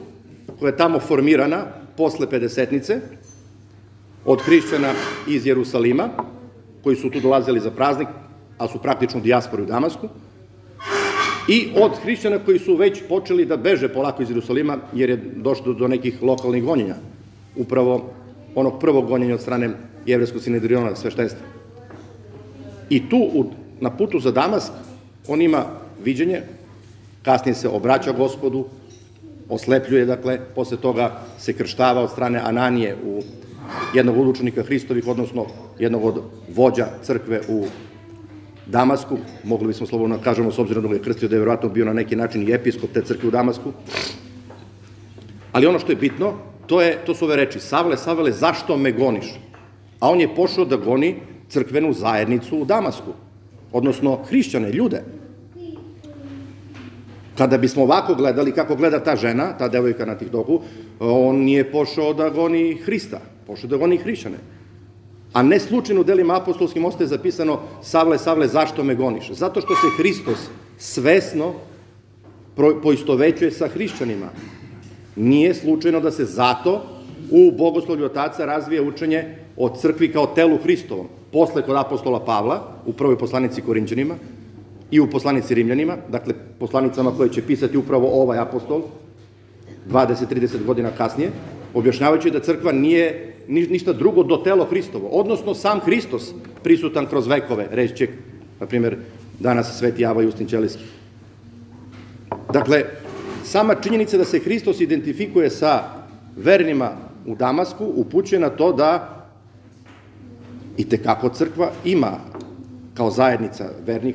koja 0.58 0.70
je 0.70 0.76
tamo 0.76 1.00
formirana 1.00 1.64
posle 1.96 2.30
Pedesetnice 2.30 3.00
od 4.24 4.42
hrišćana 4.42 4.92
iz 5.28 5.46
Jerusalima 5.46 6.08
koji 6.84 6.96
su 6.96 7.10
tu 7.10 7.20
dolazili 7.20 7.60
za 7.60 7.70
praznik, 7.70 8.08
a 8.58 8.68
su 8.68 8.78
praktično 8.78 9.20
dijaspori 9.20 9.62
u 9.62 9.66
Damasku, 9.66 10.08
i 11.48 11.68
od 11.76 11.98
hrišćana 12.02 12.38
koji 12.38 12.58
su 12.58 12.76
već 12.76 13.02
počeli 13.08 13.44
da 13.44 13.56
beže 13.56 13.88
polako 13.88 14.22
iz 14.22 14.30
Jerusalima 14.30 14.78
jer 14.92 15.10
je 15.10 15.16
došlo 15.36 15.72
do 15.72 15.88
nekih 15.88 16.22
lokalnih 16.22 16.64
gonjenja, 16.64 16.94
upravo 17.56 18.10
onog 18.54 18.80
prvog 18.80 19.08
gonjenja 19.08 19.34
od 19.34 19.40
strane 19.40 19.70
jevreskog 20.06 20.42
sinedriona 20.42 20.96
sveštenstva. 20.96 21.42
I 22.90 23.08
tu, 23.08 23.46
na 23.80 23.90
putu 23.90 24.20
za 24.20 24.30
Damask, 24.30 24.72
On 25.28 25.42
ima 25.42 25.64
viđenje, 26.04 26.42
kasnije 27.22 27.54
se 27.54 27.68
obraća 27.68 28.12
gospodu, 28.12 28.64
oslepljuje, 29.48 30.04
dakle, 30.04 30.38
posle 30.54 30.76
toga 30.76 31.20
se 31.38 31.52
krštava 31.52 32.02
od 32.02 32.10
strane 32.10 32.40
Ananije 32.44 32.96
u 33.04 33.22
jednog 33.94 34.18
od 34.18 34.26
učenika 34.26 34.62
Hristovih, 34.62 35.06
odnosno 35.06 35.46
jednog 35.78 36.04
od 36.04 36.22
vođa 36.54 36.86
crkve 37.02 37.40
u 37.48 37.64
Damasku, 38.66 39.18
mogli 39.44 39.66
bismo 39.66 39.86
slobodno 39.86 40.16
da 40.16 40.22
kažemo, 40.22 40.52
s 40.52 40.58
obzirom 40.58 40.82
da 40.82 40.88
ga 40.88 40.94
je 40.94 41.02
krstio, 41.02 41.28
da 41.28 41.36
je 41.36 41.40
verovatno 41.40 41.68
bio 41.68 41.84
na 41.84 41.92
neki 41.92 42.16
način 42.16 42.48
i 42.48 42.52
episkop 42.52 42.90
te 42.90 43.02
crkve 43.02 43.28
u 43.28 43.32
Damasku. 43.32 43.72
Ali 45.52 45.66
ono 45.66 45.78
što 45.78 45.92
je 45.92 45.96
bitno, 45.96 46.32
to, 46.66 46.80
je, 46.82 46.98
to 47.06 47.14
su 47.14 47.24
ove 47.24 47.36
reči, 47.36 47.60
Savle, 47.60 47.96
Savle, 47.96 48.32
zašto 48.32 48.76
me 48.76 48.92
goniš? 48.92 49.34
A 50.00 50.10
on 50.10 50.20
je 50.20 50.34
pošao 50.34 50.64
da 50.64 50.76
goni 50.76 51.16
crkvenu 51.48 51.92
zajednicu 51.92 52.58
u 52.58 52.64
Damasku 52.64 53.12
odnosno 53.74 54.18
hrišćane, 54.28 54.72
ljude. 54.72 55.02
Kada 57.38 57.58
bismo 57.58 57.82
ovako 57.82 58.14
gledali 58.14 58.52
kako 58.52 58.76
gleda 58.76 59.00
ta 59.04 59.16
žena, 59.16 59.56
ta 59.58 59.68
devojka 59.68 60.06
na 60.06 60.14
TikToku, 60.18 60.60
on 61.00 61.36
nije 61.36 61.70
pošao 61.72 62.12
da 62.14 62.30
goni 62.30 62.76
Hrista, 62.84 63.20
pošao 63.46 63.70
da 63.70 63.76
goni 63.76 63.96
hrišćane. 63.96 64.38
A 65.32 65.42
ne 65.42 65.58
slučajno 65.60 66.00
u 66.00 66.04
delima 66.04 66.36
apostolskim 66.36 66.84
ostaje 66.84 67.08
zapisano 67.08 67.58
Savle, 67.82 68.18
Savle, 68.18 68.46
zašto 68.48 68.84
me 68.84 68.94
goniš? 68.94 69.30
Zato 69.30 69.60
što 69.60 69.74
se 69.74 69.96
Hristos 69.98 70.46
svesno 70.78 71.52
poistovećuje 72.82 73.50
sa 73.50 73.68
hrišćanima. 73.68 74.28
Nije 75.16 75.54
slučajno 75.54 76.00
da 76.00 76.10
se 76.10 76.24
zato 76.24 76.82
u 77.30 77.50
bogoslovlju 77.58 78.06
otaca 78.06 78.46
razvija 78.46 78.82
učenje 78.82 79.36
o 79.56 79.68
crkvi 79.76 80.12
kao 80.12 80.26
telu 80.26 80.58
Hristovom. 80.62 81.08
Posle 81.34 81.62
kod 81.66 81.76
apostola 81.76 82.20
Pavla, 82.24 82.62
u 82.86 82.92
prvoj 82.92 83.18
poslanici 83.18 83.62
Korinđanima 83.62 84.14
i 84.90 85.00
u 85.00 85.10
poslanici 85.10 85.54
Rimljanima, 85.54 85.96
dakle 86.08 86.34
poslanicama 86.58 87.10
koje 87.16 87.32
će 87.32 87.42
pisati 87.42 87.76
upravo 87.76 88.22
ovaj 88.22 88.38
apostol, 88.38 88.82
20-30 89.90 90.64
godina 90.66 90.90
kasnije, 90.90 91.30
objašnjavajući 91.74 92.30
da 92.30 92.40
crkva 92.40 92.72
nije 92.72 93.34
ništa 93.48 93.92
drugo 93.92 94.22
do 94.22 94.36
telo 94.36 94.64
Hristovo, 94.64 95.08
odnosno 95.08 95.54
sam 95.54 95.80
Hristos 95.80 96.30
prisutan 96.62 97.06
kroz 97.06 97.26
vekove, 97.26 97.66
reći 97.70 98.08
na 98.60 98.66
primjer, 98.66 98.96
danas 99.40 99.78
Sveti 99.78 100.02
Java 100.02 100.22
Justin 100.22 100.46
Ćelijski. 100.46 100.84
Dakle, 102.52 102.84
sama 103.44 103.74
činjenica 103.74 104.16
da 104.16 104.24
se 104.24 104.38
Hristos 104.38 104.80
identifikuje 104.80 105.50
sa 105.50 105.82
vernima 106.36 106.90
u 107.26 107.34
Damasku 107.34 107.84
upućuje 107.96 108.40
na 108.40 108.50
to 108.50 108.72
da 108.72 109.13
i 110.76 110.88
tekako 110.88 111.28
crkva 111.28 111.70
ima 111.84 112.18
kao 112.94 113.10
zajednica 113.10 113.70
vernih 113.86 114.14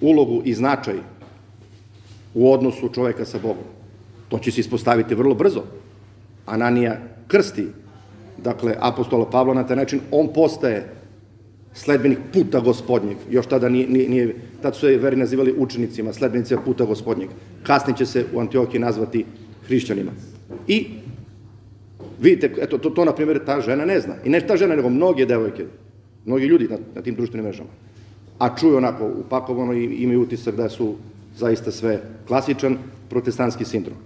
ulogu 0.00 0.42
i 0.44 0.54
značaj 0.54 0.94
u 2.34 2.52
odnosu 2.52 2.88
čoveka 2.88 3.24
sa 3.24 3.38
Bogom. 3.38 3.64
To 4.28 4.38
će 4.38 4.50
se 4.50 4.60
ispostaviti 4.60 5.14
vrlo 5.14 5.34
brzo. 5.34 5.62
Ananija 6.46 6.98
krsti, 7.26 7.66
dakle, 8.44 8.76
apostola 8.80 9.30
Pavla 9.30 9.54
na 9.54 9.66
taj 9.66 9.76
način, 9.76 10.00
on 10.10 10.28
postaje 10.34 10.88
sledbenik 11.74 12.18
puta 12.32 12.60
gospodnjeg. 12.60 13.16
Još 13.30 13.46
tada 13.46 13.68
nije, 13.68 13.88
nije, 13.88 14.34
tad 14.62 14.76
su 14.76 14.88
je 14.88 14.98
veri 14.98 15.16
nazivali 15.16 15.54
učenicima, 15.58 16.12
sledbenicima 16.12 16.60
puta 16.60 16.84
gospodnjeg. 16.84 17.30
Kasnije 17.62 17.96
će 17.96 18.06
se 18.06 18.26
u 18.34 18.40
Antiohiji 18.40 18.80
nazvati 18.80 19.24
hrišćanima. 19.66 20.10
I 20.68 20.86
vidite, 22.22 22.52
eto, 22.60 22.78
to, 22.78 22.90
to 22.90 23.04
na 23.04 23.12
primjer 23.12 23.40
ta 23.44 23.60
žena 23.60 23.84
ne 23.84 24.00
zna. 24.00 24.14
I 24.24 24.30
ne 24.30 24.40
ta 24.40 24.56
žena, 24.56 24.76
nego 24.76 24.88
mnoge 24.88 25.26
devojke, 25.26 25.66
mnogi 26.24 26.46
ljudi 26.46 26.68
na, 26.68 26.78
na 26.94 27.02
tim 27.02 27.14
društvenim 27.14 27.44
mrežama. 27.44 27.70
A 28.38 28.56
čuju 28.56 28.76
onako 28.76 29.10
upakovano 29.26 29.72
i 29.72 29.84
imaju 29.84 30.22
utisak 30.22 30.56
da 30.56 30.68
su 30.68 30.94
zaista 31.36 31.70
sve 31.70 32.00
klasičan 32.28 32.78
protestantski 33.10 33.64
sindrom. 33.64 33.96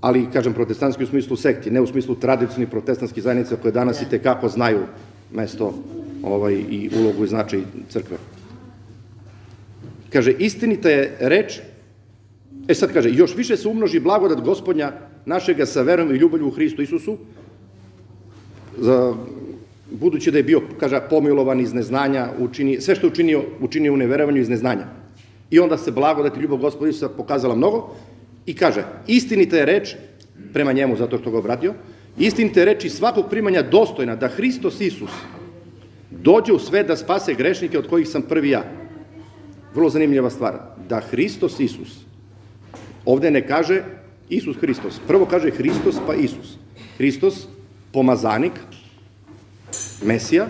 Ali, 0.00 0.26
kažem, 0.32 0.52
protestantski 0.52 1.04
u 1.04 1.06
smislu 1.06 1.36
sekti, 1.36 1.70
ne 1.70 1.80
u 1.80 1.86
smislu 1.86 2.14
tradicionalnih 2.14 2.68
protestantskih 2.68 3.22
zajednica 3.22 3.56
koje 3.56 3.72
danas 3.72 4.02
i 4.02 4.08
tekako 4.10 4.48
znaju 4.48 4.80
mesto 5.32 5.74
ovaj, 6.22 6.54
i 6.54 6.90
ulogu 6.96 7.24
i 7.24 7.28
značaj 7.28 7.60
crkve. 7.88 8.16
Kaže, 10.12 10.32
istinita 10.38 10.90
je 10.90 11.16
reč, 11.20 11.60
e 12.68 12.74
sad 12.74 12.92
kaže, 12.92 13.10
još 13.12 13.36
više 13.36 13.56
se 13.56 13.68
umnoži 13.68 14.00
blagodat 14.00 14.40
gospodnja 14.40 14.92
našega 15.26 15.66
sa 15.66 15.82
verom 15.82 16.10
i 16.10 16.18
ljubavlju 16.18 16.48
u 16.48 16.50
Hristu 16.50 16.82
Isusu, 16.82 17.16
za, 18.78 19.14
budući 19.90 20.30
da 20.30 20.38
je 20.38 20.44
bio, 20.44 20.62
kaže, 20.80 21.00
pomilovan 21.10 21.60
iz 21.60 21.72
neznanja, 21.74 22.28
učini, 22.38 22.80
sve 22.80 22.94
što 22.94 23.06
učinio, 23.06 23.42
učinio 23.60 23.92
u 23.92 23.96
neverovanju 23.96 24.40
iz 24.40 24.48
neznanja. 24.48 24.86
I 25.50 25.60
onda 25.60 25.78
se 25.78 25.92
blagodat 25.92 26.36
i 26.36 26.40
ljubav 26.40 26.58
gospoda 26.58 26.90
Isusa 26.90 27.08
pokazala 27.08 27.54
mnogo 27.54 27.94
i 28.46 28.54
kaže, 28.54 28.84
istinita 29.06 29.56
je 29.56 29.66
reč, 29.66 29.94
prema 30.52 30.72
njemu, 30.72 30.96
zato 30.96 31.18
što 31.18 31.30
ga 31.30 31.38
obratio, 31.38 31.74
istinita 32.18 32.60
je 32.60 32.66
reč 32.66 32.84
i 32.84 32.90
svakog 32.90 33.26
primanja 33.30 33.62
dostojna 33.62 34.16
da 34.16 34.28
Hristos 34.28 34.80
Isus 34.80 35.10
dođe 36.10 36.52
u 36.52 36.58
sve 36.58 36.82
da 36.82 36.96
spase 36.96 37.34
grešnike 37.34 37.78
od 37.78 37.88
kojih 37.88 38.08
sam 38.08 38.22
prvi 38.22 38.50
ja. 38.50 38.64
Vrlo 39.74 39.90
zanimljiva 39.90 40.30
stvar. 40.30 40.54
Da 40.88 41.00
Hristos 41.00 41.60
Isus, 41.60 42.04
ovde 43.04 43.30
ne 43.30 43.46
kaže 43.46 43.82
Isus 44.28 44.56
Hristos. 44.56 45.00
Prvo 45.06 45.26
kaže 45.26 45.50
Hristos 45.50 45.96
pa 46.06 46.14
Isus. 46.14 46.56
Hristos, 46.98 47.46
pomazanik, 47.92 48.52
Mesija, 50.02 50.46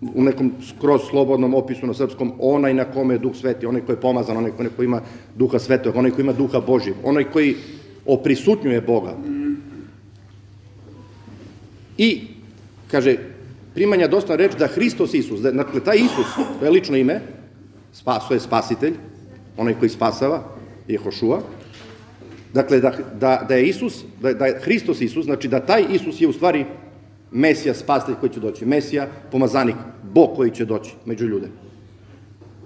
u 0.00 0.22
nekom 0.22 0.52
skroz 0.68 1.00
slobodnom 1.10 1.54
opisu 1.54 1.86
na 1.86 1.94
srpskom, 1.94 2.32
onaj 2.38 2.74
na 2.74 2.84
kome 2.84 3.14
je 3.14 3.18
duh 3.18 3.36
sveti, 3.36 3.66
onaj 3.66 3.80
koji 3.80 3.96
je 3.96 4.00
pomazan, 4.00 4.36
onaj 4.36 4.52
koji 4.76 4.86
ima 4.86 5.00
duha 5.36 5.58
svetog, 5.58 5.96
onaj 5.96 6.10
koji 6.10 6.22
ima 6.22 6.32
duha 6.32 6.60
Božijeg, 6.60 6.96
onaj 7.04 7.24
koji 7.24 7.56
oprisutnjuje 8.06 8.80
Boga. 8.80 9.16
I, 11.98 12.20
kaže, 12.90 13.16
primanja 13.74 14.08
dosta 14.08 14.36
reč 14.36 14.52
da 14.58 14.66
Hristos 14.66 15.14
Isus, 15.14 15.40
da, 15.40 15.50
dakle, 15.52 15.80
taj 15.80 15.96
Isus, 15.96 16.26
to 16.58 16.64
je 16.64 16.70
lično 16.70 16.96
ime, 16.96 17.20
spaso 17.92 18.34
je 18.34 18.40
spasitelj, 18.40 18.94
onaj 19.56 19.74
koji 19.80 19.88
spasava, 19.88 20.42
je 20.88 20.98
Hošua, 20.98 21.40
dakle, 22.56 22.80
da, 22.80 22.92
da, 23.20 23.44
da 23.48 23.54
je 23.54 23.68
Isus, 23.68 24.04
da, 24.22 24.32
da 24.32 24.46
je 24.46 24.58
Hristos 24.64 25.00
Isus, 25.00 25.24
znači 25.24 25.48
da 25.48 25.60
taj 25.60 25.84
Isus 25.92 26.20
je 26.20 26.28
u 26.28 26.32
stvari 26.32 26.64
Mesija, 27.30 27.74
spastelj 27.74 28.14
koji 28.20 28.32
će 28.32 28.40
doći, 28.40 28.66
Mesija, 28.66 29.08
pomazanik, 29.30 29.76
Bog 30.12 30.36
koji 30.36 30.50
će 30.50 30.64
doći 30.64 30.94
među 31.04 31.26
ljude. 31.26 31.48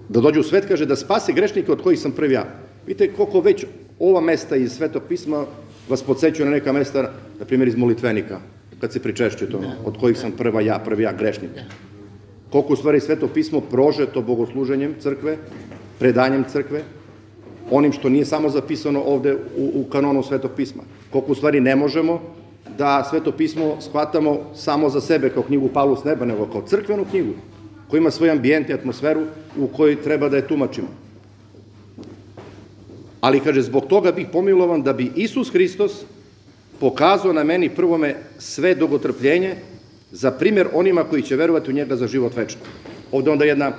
Da 0.08 0.20
dođe 0.20 0.40
u 0.40 0.42
svet, 0.42 0.66
kaže, 0.68 0.86
da 0.86 0.96
spase 0.96 1.32
grešnike 1.32 1.72
od 1.72 1.82
kojih 1.82 2.00
sam 2.00 2.12
prvi 2.12 2.34
ja. 2.34 2.44
Vidite 2.86 3.12
koliko 3.12 3.40
već 3.40 3.64
ova 3.98 4.20
mesta 4.20 4.56
iz 4.56 4.72
Svetog 4.72 5.02
pisma 5.08 5.44
vas 5.88 6.02
podsjećaju 6.02 6.46
na 6.46 6.52
neka 6.56 6.72
mesta, 6.72 7.02
na 7.38 7.44
primjer 7.44 7.68
iz 7.68 7.76
molitvenika, 7.76 8.40
kad 8.80 8.92
se 8.92 9.02
pričešćuje 9.02 9.50
to, 9.50 9.60
od 9.84 9.98
kojih 10.00 10.18
sam 10.18 10.32
prva 10.32 10.60
ja, 10.60 10.78
prvi 10.78 11.02
ja, 11.02 11.12
grešnik. 11.12 11.50
Koliko 12.50 12.72
u 12.72 12.76
stvari 12.76 13.00
Sveto 13.00 13.28
pismo 13.28 13.60
prožeto 13.60 14.22
bogosluženjem 14.22 14.94
crkve, 15.00 15.36
predanjem 15.98 16.44
crkve, 16.44 16.82
onim 17.70 17.92
što 17.92 18.08
nije 18.08 18.24
samo 18.24 18.48
zapisano 18.48 19.02
ovde 19.02 19.34
u, 19.34 19.70
u 19.74 19.84
kanonu 19.84 20.22
Svetog 20.22 20.50
pisma. 20.56 20.82
Koliko 21.10 21.32
u 21.32 21.34
stvari 21.34 21.60
ne 21.60 21.76
možemo 21.76 22.20
da 22.78 23.04
Sveto 23.10 23.32
pismo 23.32 23.76
shvatamo 23.80 24.40
samo 24.54 24.88
za 24.88 25.00
sebe 25.00 25.30
kao 25.30 25.42
knjigu 25.42 25.68
Pavlu 25.68 25.96
s 25.96 26.04
neba, 26.04 26.24
nego 26.24 26.46
kao 26.46 26.62
crkvenu 26.66 27.04
knjigu, 27.10 27.32
koja 27.88 27.98
ima 27.98 28.10
svoj 28.10 28.30
ambijent 28.30 28.68
i 28.68 28.74
atmosferu 28.74 29.20
u 29.58 29.66
kojoj 29.66 30.02
treba 30.02 30.28
da 30.28 30.36
je 30.36 30.48
tumačimo. 30.48 30.88
Ali, 33.20 33.40
kaže, 33.40 33.62
zbog 33.62 33.86
toga 33.86 34.12
bih 34.12 34.26
pomilovan 34.32 34.82
da 34.82 34.92
bi 34.92 35.12
Isus 35.16 35.52
Hristos 35.52 36.04
pokazao 36.80 37.32
na 37.32 37.44
meni 37.44 37.68
prvome 37.68 38.14
sve 38.38 38.74
dogotrpljenje 38.74 39.54
za 40.10 40.30
primjer 40.30 40.68
onima 40.72 41.04
koji 41.04 41.22
će 41.22 41.36
verovati 41.36 41.70
u 41.70 41.74
njega 41.74 41.96
za 41.96 42.06
život 42.06 42.36
večno. 42.36 42.60
Ovde 43.12 43.30
onda 43.30 43.44
jedna 43.44 43.72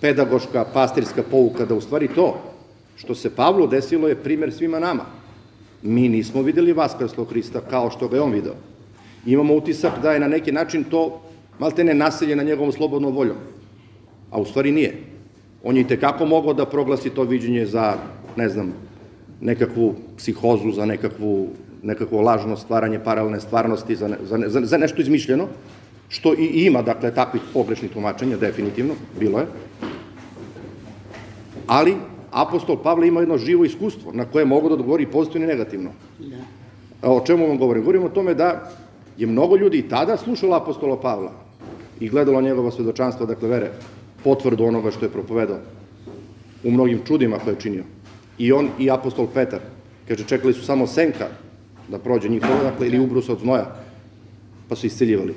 pedagoška, 0.00 0.64
pastirska 0.64 1.22
pouka 1.30 1.64
da 1.64 1.74
u 1.74 1.80
stvari 1.80 2.08
to 2.08 2.49
što 3.00 3.14
se 3.14 3.30
Pavlu 3.30 3.66
desilo 3.66 4.08
je 4.08 4.22
primjer 4.22 4.52
svima 4.52 4.78
nama. 4.78 5.04
Mi 5.82 6.08
nismo 6.08 6.42
videli 6.42 6.72
Vaskrslog 6.72 7.28
Hrista 7.28 7.60
kao 7.60 7.90
što 7.90 8.08
ga 8.08 8.16
je 8.16 8.22
on 8.22 8.32
video. 8.32 8.54
Imamo 9.26 9.54
utisak 9.54 9.92
da 10.02 10.12
je 10.12 10.20
na 10.20 10.28
neki 10.28 10.52
način 10.52 10.84
to 10.84 11.22
malte 11.58 11.84
ne 11.84 11.94
naselje 11.94 12.36
na 12.36 12.42
njegovom 12.42 12.72
slobodnom 12.72 13.14
voljom. 13.14 13.36
A 14.30 14.40
u 14.40 14.44
stvari 14.44 14.72
nije. 14.72 14.98
On 15.64 15.76
je 15.76 15.80
i 15.80 15.88
tekako 15.88 16.26
mogao 16.26 16.54
da 16.54 16.66
proglasi 16.66 17.10
to 17.10 17.22
viđenje 17.22 17.66
za, 17.66 17.94
ne 18.36 18.48
znam, 18.48 18.72
nekakvu 19.40 19.94
psihozu, 20.16 20.72
za 20.72 20.86
nekakvu 20.86 21.48
nekakvo 21.82 22.20
lažno 22.20 22.56
stvaranje 22.56 22.98
paralelne 23.04 23.40
stvarnosti 23.40 23.96
za, 23.96 24.08
ne, 24.08 24.16
za, 24.22 24.60
za 24.62 24.78
nešto 24.78 25.02
izmišljeno, 25.02 25.48
što 26.08 26.34
i 26.34 26.46
ima, 26.66 26.82
dakle, 26.82 27.14
takvih 27.14 27.42
pogrešnih 27.52 27.90
tumačenja, 27.90 28.36
definitivno, 28.36 28.94
bilo 29.20 29.38
je. 29.38 29.46
Ali, 31.66 31.96
apostol 32.30 32.76
Pavle 32.82 33.08
ima 33.08 33.20
jedno 33.20 33.38
živo 33.38 33.64
iskustvo 33.64 34.12
na 34.12 34.24
koje 34.24 34.44
mogu 34.44 34.68
da 34.68 34.74
odgovori 34.74 35.06
pozitivno 35.06 35.46
i 35.46 35.50
negativno. 35.50 35.90
A 37.02 37.12
o 37.12 37.20
čemu 37.26 37.48
vam 37.48 37.58
govorim? 37.58 37.82
Govorim 37.82 38.04
o 38.04 38.08
tome 38.08 38.34
da 38.34 38.70
je 39.18 39.26
mnogo 39.26 39.56
ljudi 39.56 39.78
i 39.78 39.88
tada 39.88 40.16
slušalo 40.16 40.56
apostola 40.56 41.00
Pavla 41.00 41.32
i 42.00 42.08
gledalo 42.08 42.40
njegova 42.40 42.70
svedočanstva, 42.70 43.26
dakle, 43.26 43.48
vere, 43.48 43.70
potvrdu 44.24 44.64
onoga 44.64 44.90
što 44.90 45.04
je 45.04 45.12
propovedao 45.12 45.58
u 46.64 46.70
mnogim 46.70 47.00
čudima 47.06 47.38
koje 47.38 47.54
je 47.54 47.60
činio. 47.60 47.84
I 48.38 48.52
on 48.52 48.68
i 48.78 48.90
apostol 48.90 49.26
Petar, 49.34 49.60
kaže, 50.08 50.24
čekali 50.24 50.52
su 50.52 50.64
samo 50.64 50.86
senka 50.86 51.28
da 51.88 51.98
prođe 51.98 52.28
njihovo, 52.28 52.62
dakle, 52.62 52.86
ili 52.86 52.98
ubrusa 52.98 53.32
od 53.32 53.38
znoja, 53.38 53.66
pa 54.68 54.76
su 54.76 54.86
isceljivali. 54.86 55.34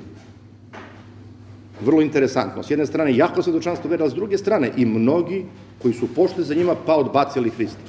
Vrlo 1.84 2.00
interesantno. 2.00 2.62
S 2.62 2.70
jedne 2.70 2.86
strane, 2.86 3.16
jako 3.16 3.42
svedočanstvo 3.42 3.90
vera, 3.90 4.04
a 4.04 4.08
s 4.08 4.14
druge 4.14 4.38
strane, 4.38 4.70
i 4.76 4.84
mnogi 4.84 5.44
koji 5.82 5.94
su 5.94 6.08
pošli 6.14 6.44
za 6.44 6.54
njima, 6.54 6.74
pa 6.86 6.96
odbacili 6.96 7.50
Hrista. 7.50 7.80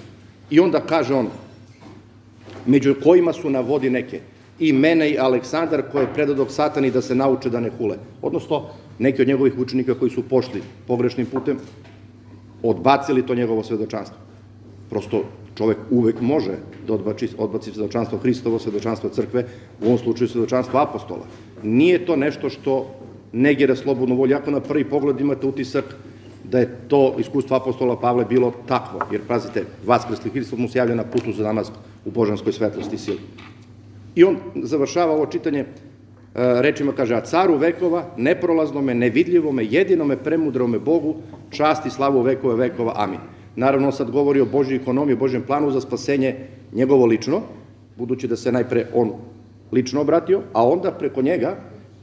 I 0.49 0.59
onda 0.59 0.79
kaže 0.79 1.13
on, 1.13 1.27
među 2.65 2.95
kojima 3.03 3.33
su 3.33 3.49
na 3.49 3.59
vodi 3.59 3.89
neke, 3.89 4.19
i 4.59 4.73
mene 4.73 5.09
i 5.09 5.17
Aleksandar 5.19 5.83
koje 5.91 6.03
je 6.03 6.13
predadog 6.13 6.51
satani 6.51 6.91
da 6.91 7.01
se 7.01 7.15
nauče 7.15 7.49
da 7.49 7.59
ne 7.59 7.71
hule. 7.77 7.97
Odnosno, 8.21 8.63
neki 8.99 9.21
od 9.21 9.27
njegovih 9.27 9.57
učenika 9.57 9.93
koji 9.93 10.11
su 10.11 10.23
pošli 10.23 10.61
pogrešnim 10.87 11.25
putem, 11.25 11.57
odbacili 12.63 13.25
to 13.25 13.35
njegovo 13.35 13.63
svedočanstvo. 13.63 14.17
Prosto 14.89 15.23
čovek 15.55 15.77
uvek 15.89 16.21
može 16.21 16.57
da 16.87 16.93
odbaci, 16.93 17.29
odbaci 17.37 17.71
svedočanstvo 17.71 18.19
Hristovo, 18.19 18.59
svedočanstvo 18.59 19.09
crkve, 19.09 19.45
u 19.81 19.85
ovom 19.85 19.97
slučaju 19.97 20.27
svedočanstvo 20.27 20.79
apostola. 20.79 21.25
nije 21.63 22.05
to 22.05 22.15
nešto 22.15 22.49
što 22.49 22.95
negira 23.35 23.75
slobodnu 23.75 24.15
volju. 24.15 24.35
Ako 24.35 24.51
na 24.51 24.59
prvi 24.59 24.83
pogled 24.83 25.19
imate 25.19 25.47
utisak 25.47 25.85
da 26.43 26.59
je 26.59 26.69
to 26.87 27.15
iskustvo 27.19 27.57
apostola 27.57 27.99
Pavle 27.99 28.25
bilo 28.25 28.53
takvo, 28.67 28.99
jer 29.11 29.21
pazite, 29.27 29.65
vaskrsli 29.85 30.31
Hristos 30.31 30.59
mu 30.59 30.67
se 30.67 30.77
javlja 30.77 30.95
na 30.95 31.03
putu 31.03 31.33
za 31.33 31.43
Damask 31.43 31.73
u 32.05 32.11
božanskoj 32.11 32.53
svetlosti 32.53 32.95
i 32.95 32.99
sili. 32.99 33.19
I 34.15 34.23
on 34.23 34.37
završava 34.63 35.13
ovo 35.13 35.25
čitanje 35.25 35.59
e, 35.59 35.65
rečima, 36.35 36.91
kaže, 36.91 37.15
a 37.15 37.21
caru 37.21 37.57
vekova, 37.57 38.05
neprolaznome, 38.17 38.93
nevidljivome, 38.95 39.65
jedinome, 39.65 40.17
premudrome 40.17 40.79
Bogu, 40.79 41.15
časti 41.49 41.89
slavu 41.89 42.21
vekove 42.21 42.55
vekova, 42.55 42.93
amin. 42.95 43.19
Naravno, 43.55 43.87
on 43.87 43.93
sad 43.93 44.11
govori 44.11 44.41
o 44.41 44.45
Božoj 44.45 44.75
ekonomiji, 44.75 45.15
o 45.15 45.19
Božjem 45.19 45.43
planu 45.43 45.71
za 45.71 45.81
spasenje 45.81 46.35
njegovo 46.73 47.05
lično, 47.05 47.41
budući 47.97 48.27
da 48.27 48.35
se 48.35 48.51
najpre 48.51 48.87
on 48.93 49.11
lično 49.71 50.01
obratio, 50.01 50.41
a 50.53 50.67
onda 50.67 50.91
preko 50.91 51.21
njega, 51.21 51.55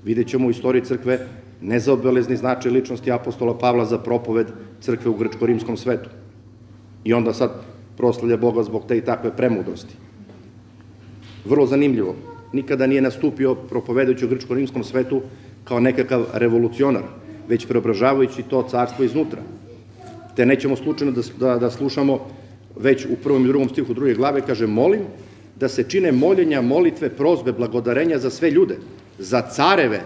vidjet 0.04 0.28
ćemo 0.28 0.47
u 0.47 0.50
istoriji 0.50 0.85
crkve, 0.85 1.18
nezaobelezni 1.61 2.37
značaj 2.37 2.73
ličnosti 2.73 3.12
apostola 3.12 3.59
Pavla 3.59 3.85
za 3.85 3.99
propoved 3.99 4.47
crkve 4.80 5.11
u 5.11 5.14
grčko-rimskom 5.14 5.76
svetu. 5.76 6.11
I 7.04 7.12
onda 7.14 7.32
sad 7.32 7.50
proslavlja 7.97 8.37
Boga 8.37 8.62
zbog 8.62 8.85
te 8.88 8.99
i 8.99 9.00
takve 9.00 9.37
premudrosti. 9.37 9.94
Vrlo 11.44 11.66
zanimljivo. 11.66 12.14
Nikada 12.52 12.87
nije 12.87 13.02
nastupio 13.02 13.54
propovedajući 13.54 14.25
u 14.25 14.28
grčko-rimskom 14.28 14.82
svetu 14.85 15.23
kao 15.64 15.80
nekakav 15.80 16.25
revolucionar, 16.32 17.02
već 17.49 17.66
preobražavajući 17.66 18.42
to 18.42 18.62
carstvo 18.62 19.04
iznutra. 19.04 19.42
Te 20.37 20.47
nećemo 20.47 20.76
slučajno 20.76 21.12
da, 21.12 21.23
da, 21.38 21.59
da 21.59 21.71
slušamo 21.71 22.18
već 22.76 23.06
u 23.06 23.16
prvom 23.23 23.44
i 23.44 23.49
drugom 23.49 23.68
stihu 23.68 23.94
druge 23.94 24.14
glave, 24.14 24.40
kaže, 24.47 24.66
molim 24.66 25.00
da 25.56 25.68
se 25.68 25.85
čine 25.88 26.12
moljenja, 26.12 26.61
molitve, 26.61 27.09
prozbe, 27.09 27.52
blagodarenja 27.52 28.18
za 28.18 28.30
sve 28.30 28.50
ljude, 28.50 28.78
za 29.23 29.43
careve 29.43 30.00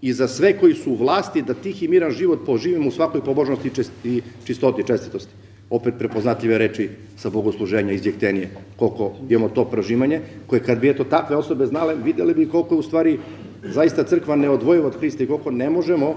i 0.00 0.12
za 0.12 0.28
sve 0.28 0.52
koji 0.58 0.74
su 0.74 0.92
u 0.92 0.96
vlasti, 0.96 1.42
da 1.42 1.54
tih 1.54 1.82
i 1.82 1.88
miran 1.88 2.10
život 2.10 2.46
poživimo 2.46 2.88
u 2.88 2.90
svakoj 2.90 3.20
pobožnosti 3.24 3.70
i 4.04 4.22
čistoti, 4.44 4.84
čestitosti. 4.86 5.32
Opet 5.70 5.94
prepoznatljive 5.98 6.58
reči 6.58 6.88
sa 7.16 7.30
bogosluženja 7.30 7.92
iz 7.92 8.02
Djektenije, 8.02 8.50
koliko 8.76 9.12
imamo 9.28 9.48
to 9.48 9.64
prožimanje, 9.64 10.20
koje 10.46 10.62
kad 10.62 10.80
bi 10.80 10.88
eto 10.88 11.04
takve 11.04 11.36
osobe 11.36 11.66
znale, 11.66 11.94
videli 12.04 12.34
bi 12.34 12.48
koliko 12.48 12.74
je 12.74 12.78
u 12.78 12.82
stvari 12.82 13.18
zaista 13.62 14.04
crkva 14.04 14.36
neodvojiva 14.36 14.86
od 14.86 14.96
Hrista 14.96 15.24
i 15.24 15.26
koliko 15.26 15.50
ne 15.50 15.70
možemo 15.70 16.14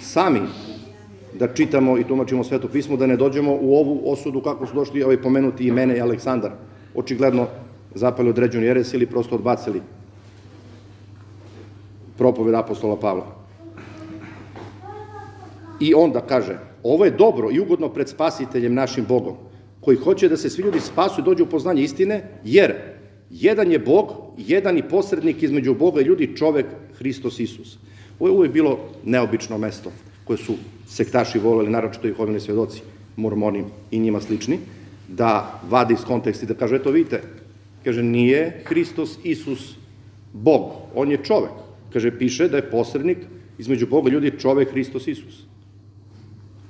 sami 0.00 0.40
da 1.38 1.48
čitamo 1.54 1.98
i 1.98 2.04
tumačimo 2.04 2.44
sveto 2.44 2.68
pismo, 2.68 2.96
da 2.96 3.06
ne 3.06 3.16
dođemo 3.16 3.58
u 3.60 3.76
ovu 3.76 4.02
osudu 4.04 4.40
kako 4.40 4.66
su 4.66 4.74
došli 4.74 5.02
ovaj 5.02 5.22
pomenuti 5.22 5.66
i 5.66 5.72
mene 5.72 5.96
i 5.96 6.00
Aleksandar. 6.00 6.50
Očigledno 6.94 7.46
zapali 7.94 8.28
određenu 8.28 8.66
jeres 8.66 8.94
ili 8.94 9.06
prosto 9.06 9.34
odbacili 9.34 9.80
propoved 12.18 12.54
apostola 12.54 12.96
Pavla. 12.96 13.26
I 15.80 15.94
onda 15.94 16.20
kaže, 16.20 16.58
ovo 16.82 17.04
je 17.04 17.10
dobro 17.10 17.50
i 17.50 17.60
ugodno 17.60 17.88
pred 17.88 18.08
spasiteljem 18.08 18.74
našim 18.74 19.04
Bogom, 19.08 19.36
koji 19.80 19.96
hoće 19.96 20.28
da 20.28 20.36
se 20.36 20.50
svi 20.50 20.62
ljudi 20.62 20.80
spasu 20.80 21.20
i 21.20 21.24
dođu 21.24 21.44
u 21.44 21.46
poznanje 21.46 21.82
istine, 21.82 22.22
jer 22.44 22.74
jedan 23.30 23.72
je 23.72 23.78
Bog, 23.78 24.12
jedan 24.38 24.78
i 24.78 24.88
posrednik 24.88 25.42
između 25.42 25.74
Boga 25.74 26.00
i 26.00 26.04
ljudi, 26.04 26.36
čovek 26.36 26.66
Hristos 26.98 27.40
Isus. 27.40 27.78
Ovo 28.20 28.28
je 28.28 28.36
uvijek 28.36 28.52
bilo 28.52 28.78
neobično 29.04 29.58
mesto 29.58 29.92
koje 30.24 30.38
su 30.38 30.54
sektaši 30.86 31.38
voleli, 31.38 31.70
naročito 31.70 32.08
i 32.08 32.12
hovini 32.12 32.40
svedoci, 32.40 32.82
mormoni 33.16 33.64
i 33.90 33.98
njima 33.98 34.20
slični, 34.20 34.58
da 35.08 35.60
vade 35.70 35.94
iz 35.94 36.04
konteksta 36.04 36.44
i 36.44 36.48
da 36.48 36.54
kaže, 36.54 36.76
eto 36.76 36.90
vidite, 36.90 37.22
kaže, 37.84 38.02
nije 38.02 38.62
Hristos 38.64 39.18
Isus 39.24 39.74
Bog, 40.32 40.70
on 40.94 41.10
je 41.10 41.24
čovek. 41.24 41.63
Kaže, 41.94 42.10
piše 42.18 42.48
da 42.48 42.56
je 42.56 42.70
posrednik 42.70 43.18
između 43.58 43.86
Boga 43.86 44.10
ljudi 44.10 44.32
čovek 44.38 44.70
Hristos 44.70 45.06
Isus. 45.06 45.44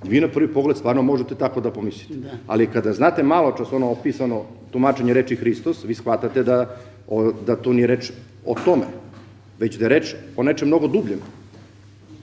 Vi 0.05 0.21
na 0.21 0.29
prvi 0.29 0.49
pogled 0.53 0.77
stvarno 0.77 1.03
možete 1.03 1.35
tako 1.35 1.61
da 1.61 1.71
pomislite. 1.71 2.15
Da. 2.15 2.37
Ali 2.47 2.67
kada 2.67 2.93
znate 2.93 3.23
malo 3.23 3.55
čas 3.57 3.73
ono 3.73 3.89
opisano 3.91 4.43
tumačenje 4.71 5.15
reči 5.15 5.37
Hristos, 5.37 5.85
vi 5.85 5.95
shvatate 5.95 6.43
da, 6.43 6.77
o, 7.09 7.33
da 7.47 7.57
to 7.57 7.73
nije 7.73 7.87
reč 7.87 8.11
o 8.45 8.55
tome, 8.65 8.85
već 9.59 9.79
da 9.79 9.85
je 9.85 9.89
reč 9.89 10.15
o 10.37 10.43
nečem 10.43 10.69
mnogo 10.69 10.89
dubljem. 10.89 11.21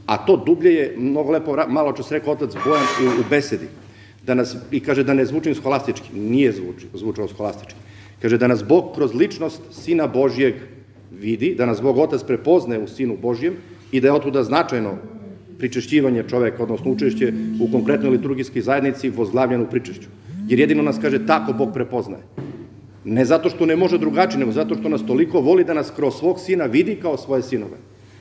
A 0.05 0.17
to 0.25 0.37
dublje 0.45 0.73
je, 0.73 0.93
mnogo 0.97 1.31
lepo, 1.31 1.57
malo 1.67 1.93
čas 1.93 2.11
rekao 2.11 2.33
otac 2.33 2.53
Bojan 2.65 2.85
u, 2.85 3.21
u 3.21 3.23
besedi, 3.29 3.67
da 4.25 4.33
nas, 4.33 4.55
i 4.71 4.79
kaže 4.79 5.03
da 5.03 5.13
ne 5.13 5.25
zvučim 5.25 5.55
scholastički, 5.55 6.13
nije 6.13 6.51
zvuči, 6.51 6.87
zvučao 6.93 7.27
scholastički. 7.27 7.79
Kaže 8.21 8.37
da 8.37 8.47
nas 8.47 8.63
Bog 8.63 8.93
kroz 8.95 9.15
ličnost 9.15 9.61
Sina 9.71 10.07
Božijeg 10.07 10.55
vidi, 11.19 11.56
da 11.56 11.65
nas 11.65 11.82
Bog 11.82 11.97
Otac 11.97 12.24
prepozne 12.24 12.80
u 12.80 12.88
Sinu 12.88 13.17
Božjem 13.21 13.54
i 13.91 14.02
da 14.02 14.08
je 14.08 14.13
otuda 14.13 14.43
značajno 14.43 14.97
pričešćivanje 15.58 16.24
čoveka, 16.30 16.63
odnosno 16.63 16.91
učešće 16.91 17.34
u 17.62 17.71
konkretnoj 17.71 18.12
liturgijskoj 18.12 18.62
zajednici 18.62 19.10
vozglavljeno 19.10 19.63
u 19.63 19.69
pričešću. 19.69 20.10
Jer 20.47 20.60
jedino 20.60 20.84
nas, 20.84 21.00
kaže, 21.02 21.26
tako 21.26 21.54
Bog 21.54 21.74
prepoznaje. 21.74 22.24
Ne 23.06 23.26
zato 23.26 23.50
što 23.50 23.65
ne 23.65 23.76
može 23.76 23.97
drugačije, 23.97 24.39
nego 24.39 24.52
zato 24.52 24.76
što 24.76 24.89
nas 24.89 25.06
toliko 25.06 25.41
voli 25.41 25.63
da 25.63 25.74
nas 25.74 25.91
kroz 25.95 26.13
svog 26.15 26.39
sina 26.39 26.65
vidi 26.65 26.95
kao 26.95 27.17
svoje 27.17 27.41
sinove. 27.41 27.78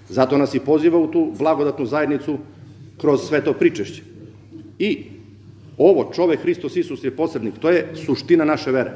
Zato 0.08 0.38
nas 0.38 0.54
i 0.54 0.60
poziva 0.60 0.98
u 0.98 1.06
tu 1.06 1.32
blagodatnu 1.38 1.86
zajednicu 1.86 2.38
kroz 3.00 3.20
sve 3.20 3.44
to 3.44 3.52
pričešće. 3.52 4.02
I 4.78 4.98
ovo, 5.78 6.10
čovek 6.14 6.40
Hristos 6.40 6.76
Isus 6.76 7.04
je 7.04 7.16
posrednik, 7.16 7.54
to 7.60 7.70
je 7.70 7.86
suština 7.94 8.44
naše 8.44 8.70
vere. 8.70 8.92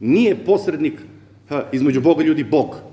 Nije 0.00 0.36
posrednik 0.44 0.94
između 1.72 2.00
Boga 2.00 2.22
i 2.22 2.26
ljudi 2.26 2.44
Bog. 2.44 2.91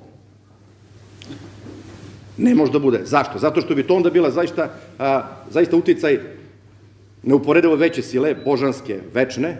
Ne 2.40 2.56
može 2.56 2.72
da 2.72 2.80
bude. 2.80 3.02
Zašto? 3.06 3.40
Zato 3.40 3.62
što 3.62 3.76
bi 3.76 3.84
to 3.84 3.96
onda 3.96 4.10
bila 4.10 4.32
zaista, 4.32 4.70
a, 5.00 5.24
zaista 5.52 5.78
uticaj 5.78 6.20
neuporedivo 7.24 7.76
veće 7.76 8.02
sile, 8.02 8.36
božanske, 8.46 9.00
večne, 9.14 9.58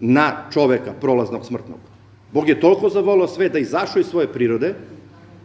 na 0.00 0.44
čoveka, 0.52 0.92
prolaznog, 1.00 1.46
smrtnog. 1.46 1.78
Bog 2.32 2.48
je 2.48 2.60
toliko 2.60 2.88
zavolio 2.88 3.26
sve 3.26 3.48
da 3.48 3.58
izašao 3.58 4.00
iz 4.00 4.06
svoje 4.06 4.26
prirode 4.26 4.74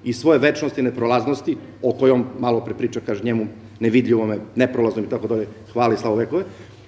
i 0.04 0.14
svoje 0.14 0.40
večnosti 0.40 0.82
i 0.82 0.84
neprolaznosti, 0.84 1.58
o 1.82 1.92
kojom 1.92 2.26
malo 2.40 2.60
pre 2.62 2.74
priča, 2.74 3.00
kaže 3.06 3.24
njemu 3.24 3.48
nevidljivome, 3.80 4.38
neprolaznom 4.56 5.06
i 5.06 5.10
tako 5.10 5.28
dalje, 5.28 5.48
hvali 5.74 5.98
slavo 5.98 6.16
vekove, 6.16 6.44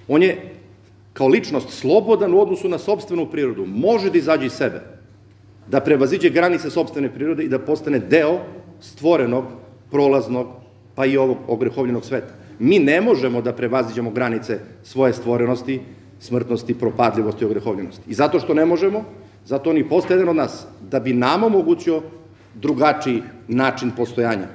on 0.07 0.23
je 0.23 0.51
kao 1.13 1.27
ličnost 1.27 1.69
slobodan 1.69 2.33
u 2.33 2.39
odnosu 2.39 2.69
na 2.69 2.77
sobstvenu 2.77 3.25
prirodu, 3.31 3.65
može 3.65 4.09
da 4.11 4.17
izađe 4.17 4.45
iz 4.45 4.51
sebe, 4.51 4.81
da 5.67 5.79
prevaziđe 5.79 6.29
granice 6.29 6.69
sobstvene 6.69 7.09
prirode 7.13 7.43
i 7.43 7.49
da 7.49 7.59
postane 7.59 7.99
deo 7.99 8.39
stvorenog, 8.81 9.45
prolaznog, 9.91 10.47
pa 10.95 11.05
i 11.05 11.17
ovog 11.17 11.37
ogrehovljenog 11.47 12.05
sveta. 12.05 12.33
Mi 12.59 12.79
ne 12.79 13.01
možemo 13.01 13.41
da 13.41 13.53
prevaziđemo 13.53 14.11
granice 14.11 14.59
svoje 14.83 15.13
stvorenosti, 15.13 15.81
smrtnosti, 16.19 16.73
propadljivosti 16.73 17.43
i 17.43 17.47
ogrehovljenosti. 17.47 18.01
I 18.07 18.13
zato 18.13 18.39
što 18.39 18.53
ne 18.53 18.65
možemo, 18.65 19.03
zato 19.45 19.69
on 19.69 19.77
i 19.77 19.89
postaje 19.89 20.15
jedan 20.15 20.29
od 20.29 20.35
nas, 20.35 20.65
da 20.81 20.99
bi 20.99 21.13
nam 21.13 21.43
omogućio 21.43 22.01
drugačiji 22.55 23.21
način 23.47 23.91
postojanja. 23.97 24.47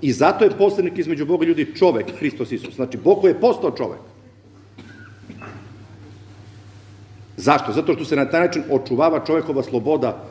I 0.00 0.12
zato 0.12 0.44
je 0.44 0.50
poslednik 0.58 0.98
između 0.98 1.26
Boga 1.26 1.44
i 1.44 1.48
ljudi 1.48 1.74
čovek, 1.76 2.06
Hristos 2.18 2.52
Isus. 2.52 2.74
Znači, 2.74 2.98
Bog 2.98 3.20
koji 3.20 3.30
je 3.30 3.40
postao 3.40 3.70
čovek. 3.70 4.00
Zašto? 7.36 7.72
Zato 7.72 7.94
što 7.94 8.04
se 8.04 8.16
na 8.16 8.24
taj 8.24 8.40
način 8.40 8.62
očuvava 8.70 9.24
čovekova 9.24 9.62
sloboda 9.62 10.24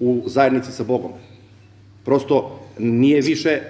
u 0.00 0.22
zajednici 0.26 0.72
sa 0.72 0.84
Bogom. 0.84 1.12
Prosto 2.04 2.61
nije 2.78 3.20
više 3.20 3.60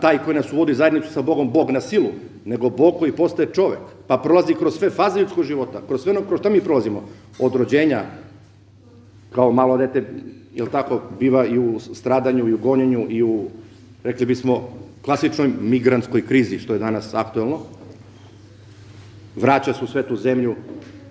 taj 0.00 0.18
koji 0.24 0.36
nas 0.36 0.52
uvodi 0.52 0.74
zajednicu 0.74 1.12
sa 1.12 1.22
Bogom 1.22 1.50
Bog 1.50 1.70
na 1.70 1.80
silu, 1.80 2.08
nego 2.44 2.70
Bog 2.70 2.98
koji 2.98 3.12
postaje 3.12 3.52
čovek, 3.52 3.78
pa 4.06 4.18
prolazi 4.18 4.54
kroz 4.54 4.78
sve 4.78 4.90
faze 4.90 5.20
ljudskog 5.20 5.44
života, 5.44 5.82
kroz 5.86 6.02
sve 6.02 6.12
ono 6.12 6.26
kroz 6.26 6.40
šta 6.40 6.50
mi 6.50 6.60
prolazimo, 6.60 7.02
od 7.38 7.54
rođenja, 7.54 8.04
kao 9.32 9.52
malo 9.52 9.76
dete, 9.76 10.04
jel 10.54 10.66
tako, 10.66 11.00
biva 11.20 11.46
i 11.46 11.58
u 11.58 11.80
stradanju, 11.80 12.48
i 12.48 12.52
u 12.52 12.58
gonjenju, 12.58 13.06
i 13.10 13.22
u, 13.22 13.44
rekli 14.04 14.26
bismo, 14.26 14.68
klasičnoj 15.02 15.50
migrantskoj 15.60 16.26
krizi, 16.26 16.58
što 16.58 16.72
je 16.72 16.78
danas 16.78 17.14
aktuelno, 17.14 17.58
vraća 19.36 19.72
se 19.72 19.84
u 19.84 19.86
svetu 19.86 20.16
zemlju, 20.16 20.54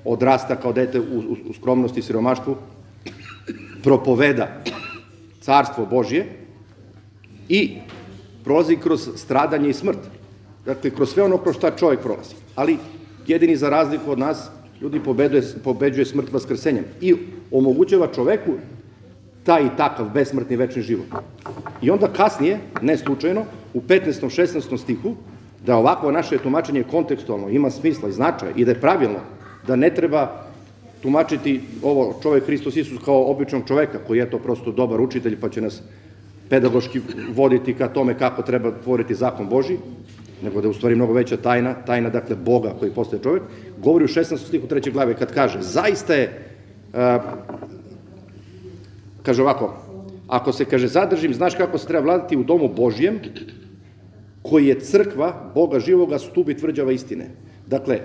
odrasta 0.06 0.56
kao 0.56 0.74
dete 0.74 1.00
u, 1.00 1.04
u, 1.04 1.36
u 1.50 1.54
skromnosti 1.54 2.00
i 2.00 2.04
siromaštvu, 2.04 2.56
propoveda 3.84 4.64
carstvo 5.42 5.86
Božje 5.86 6.45
i 7.50 7.78
prolazi 8.44 8.76
kroz 8.76 9.10
stradanje 9.16 9.70
i 9.70 9.74
smrt. 9.74 10.00
Dakle, 10.66 10.90
kroz 10.90 11.14
sve 11.14 11.24
ono 11.24 11.38
kroz 11.38 11.56
šta 11.56 11.72
čovjek 11.72 12.00
prolazi. 12.00 12.36
Ali 12.56 12.78
jedini 13.28 13.56
za 13.56 13.70
razliku 13.70 14.12
od 14.12 14.20
nas, 14.20 14.50
ljudi 14.82 15.00
pobeduje, 15.00 15.44
pobeđuje 15.64 16.06
smrt 16.06 16.34
vaskrsenjem 16.34 16.86
i 17.02 17.16
omogućava 17.52 18.08
čoveku 18.16 18.52
taj 19.44 19.66
i 19.66 19.70
takav 19.78 20.10
besmrtni 20.14 20.56
večni 20.56 20.82
život. 20.82 21.06
I 21.82 21.90
onda 21.92 22.08
kasnije, 22.08 22.60
ne 22.82 22.98
slučajno, 22.98 23.46
u 23.74 23.82
15. 23.82 24.26
16. 24.42 24.78
stihu, 24.78 25.16
da 25.66 25.78
ovako 25.78 26.12
naše 26.12 26.38
tumačenje 26.38 26.84
kontekstualno 26.84 27.50
ima 27.50 27.70
smisla 27.70 28.10
i 28.10 28.12
značaja 28.12 28.52
i 28.56 28.66
da 28.66 28.72
je 28.72 28.82
pravilno, 28.82 29.20
da 29.68 29.76
ne 29.76 29.90
treba 29.90 30.46
tumačiti 31.02 31.62
ovo 31.84 32.20
čovek 32.24 32.46
Hristos 32.46 32.76
Isus 32.76 33.00
kao 33.06 33.32
običnog 33.32 33.64
čoveka 33.68 34.00
koji 34.08 34.18
je 34.18 34.30
to 34.30 34.40
prosto 34.40 34.72
dobar 34.72 35.02
učitelj 35.02 35.40
pa 35.40 35.50
će 35.50 35.62
nas 35.62 35.82
pedagoški 36.50 37.02
voditi 37.34 37.74
ka 37.74 37.88
tome 37.88 38.18
kako 38.18 38.42
treba 38.42 38.72
tvoriti 38.84 39.16
zakon 39.16 39.50
Boži, 39.50 39.78
nego 40.44 40.62
da 40.62 40.68
je 40.68 40.72
u 40.72 40.74
stvari 40.74 40.96
mnogo 40.96 41.14
veća 41.14 41.38
tajna, 41.38 41.74
tajna 41.74 42.10
dakle 42.10 42.36
Boga 42.36 42.74
koji 42.80 42.92
postaje 42.92 43.24
čovjek, 43.24 43.44
govori 43.78 44.06
u 44.06 44.08
16. 44.08 44.38
stihu 44.38 44.68
3. 44.68 44.92
glave 44.92 45.16
kad 45.16 45.34
kaže, 45.34 45.62
zaista 45.62 46.14
je, 46.14 46.54
uh, 46.94 47.00
kaže 49.24 49.42
ovako, 49.42 49.74
ako 50.28 50.54
se, 50.54 50.66
kaže, 50.66 50.88
zadržim, 50.88 51.34
znaš 51.34 51.56
kako 51.56 51.78
se 51.78 51.88
treba 51.88 52.04
vladati 52.04 52.38
u 52.38 52.44
domu 52.44 52.70
Božjem, 52.76 53.20
koji 54.42 54.68
je 54.68 54.80
crkva 54.80 55.52
Boga 55.56 55.80
živoga 55.80 56.20
stubi 56.20 56.58
tvrđava 56.58 56.92
istine. 56.92 57.30
Dakle, 57.68 58.00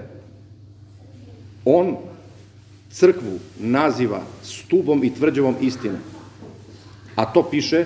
on 1.65 1.97
crkvu 2.91 3.39
naziva 3.59 4.21
stubom 4.43 5.05
i 5.05 5.15
tvrđavom 5.15 5.55
istine. 5.61 5.99
A 7.17 7.25
to 7.33 7.43
piše 7.43 7.85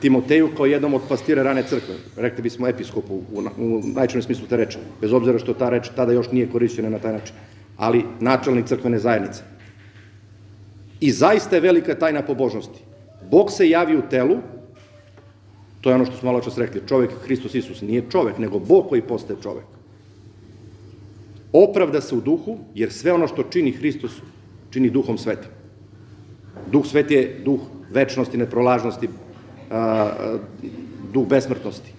Timoteju 0.00 0.48
kao 0.56 0.66
jednom 0.66 0.94
od 0.94 1.02
pastira 1.08 1.42
rane 1.42 1.62
crkve. 1.62 1.94
Rekli 2.16 2.42
bismo 2.42 2.68
episkopu 2.68 3.14
u, 3.14 3.42
u 3.58 3.82
najčešćem 3.94 4.22
smislu 4.22 4.46
te 4.46 4.56
reče. 4.56 4.78
Bez 5.00 5.12
obzira 5.12 5.38
što 5.38 5.54
ta 5.54 5.68
reč 5.70 5.90
tada 5.96 6.12
još 6.12 6.32
nije 6.32 6.50
korišćena 6.50 6.88
na 6.88 6.98
taj 6.98 7.12
način. 7.12 7.34
Ali 7.76 8.04
načelnik 8.20 8.66
crkvene 8.66 8.98
zajednice. 8.98 9.42
I 11.00 11.12
zaista 11.12 11.56
je 11.56 11.60
velika 11.60 11.94
tajna 11.94 12.22
pobožnosti. 12.22 12.80
Bog 13.30 13.52
se 13.52 13.68
javi 13.68 13.96
u 13.96 14.02
telu, 14.10 14.36
to 15.80 15.90
je 15.90 15.94
ono 15.94 16.04
što 16.04 16.16
smo 16.16 16.32
malo 16.32 16.40
čas 16.40 16.58
rekli, 16.58 16.82
čovek 16.88 17.10
Hristos 17.24 17.54
Isus 17.54 17.80
nije 17.80 18.04
čovek, 18.10 18.38
nego 18.38 18.58
Bog 18.58 18.88
koji 18.88 19.02
postaje 19.02 19.38
čovek. 19.42 19.64
Opravda 21.52 22.00
se 22.00 22.14
u 22.14 22.20
duhu, 22.20 22.58
jer 22.74 22.92
sve 22.92 23.12
ono 23.12 23.28
što 23.28 23.42
čini 23.42 23.72
Hristos, 23.72 24.12
čini 24.70 24.90
duhom 24.90 25.18
svetim. 25.18 25.50
Duh 26.72 26.86
sveti 26.86 27.14
je 27.14 27.40
duh 27.44 27.60
večnosti, 27.90 28.38
neprolažnosti, 28.38 29.08
duh 31.12 31.26
besmrtnosti. 31.28 31.92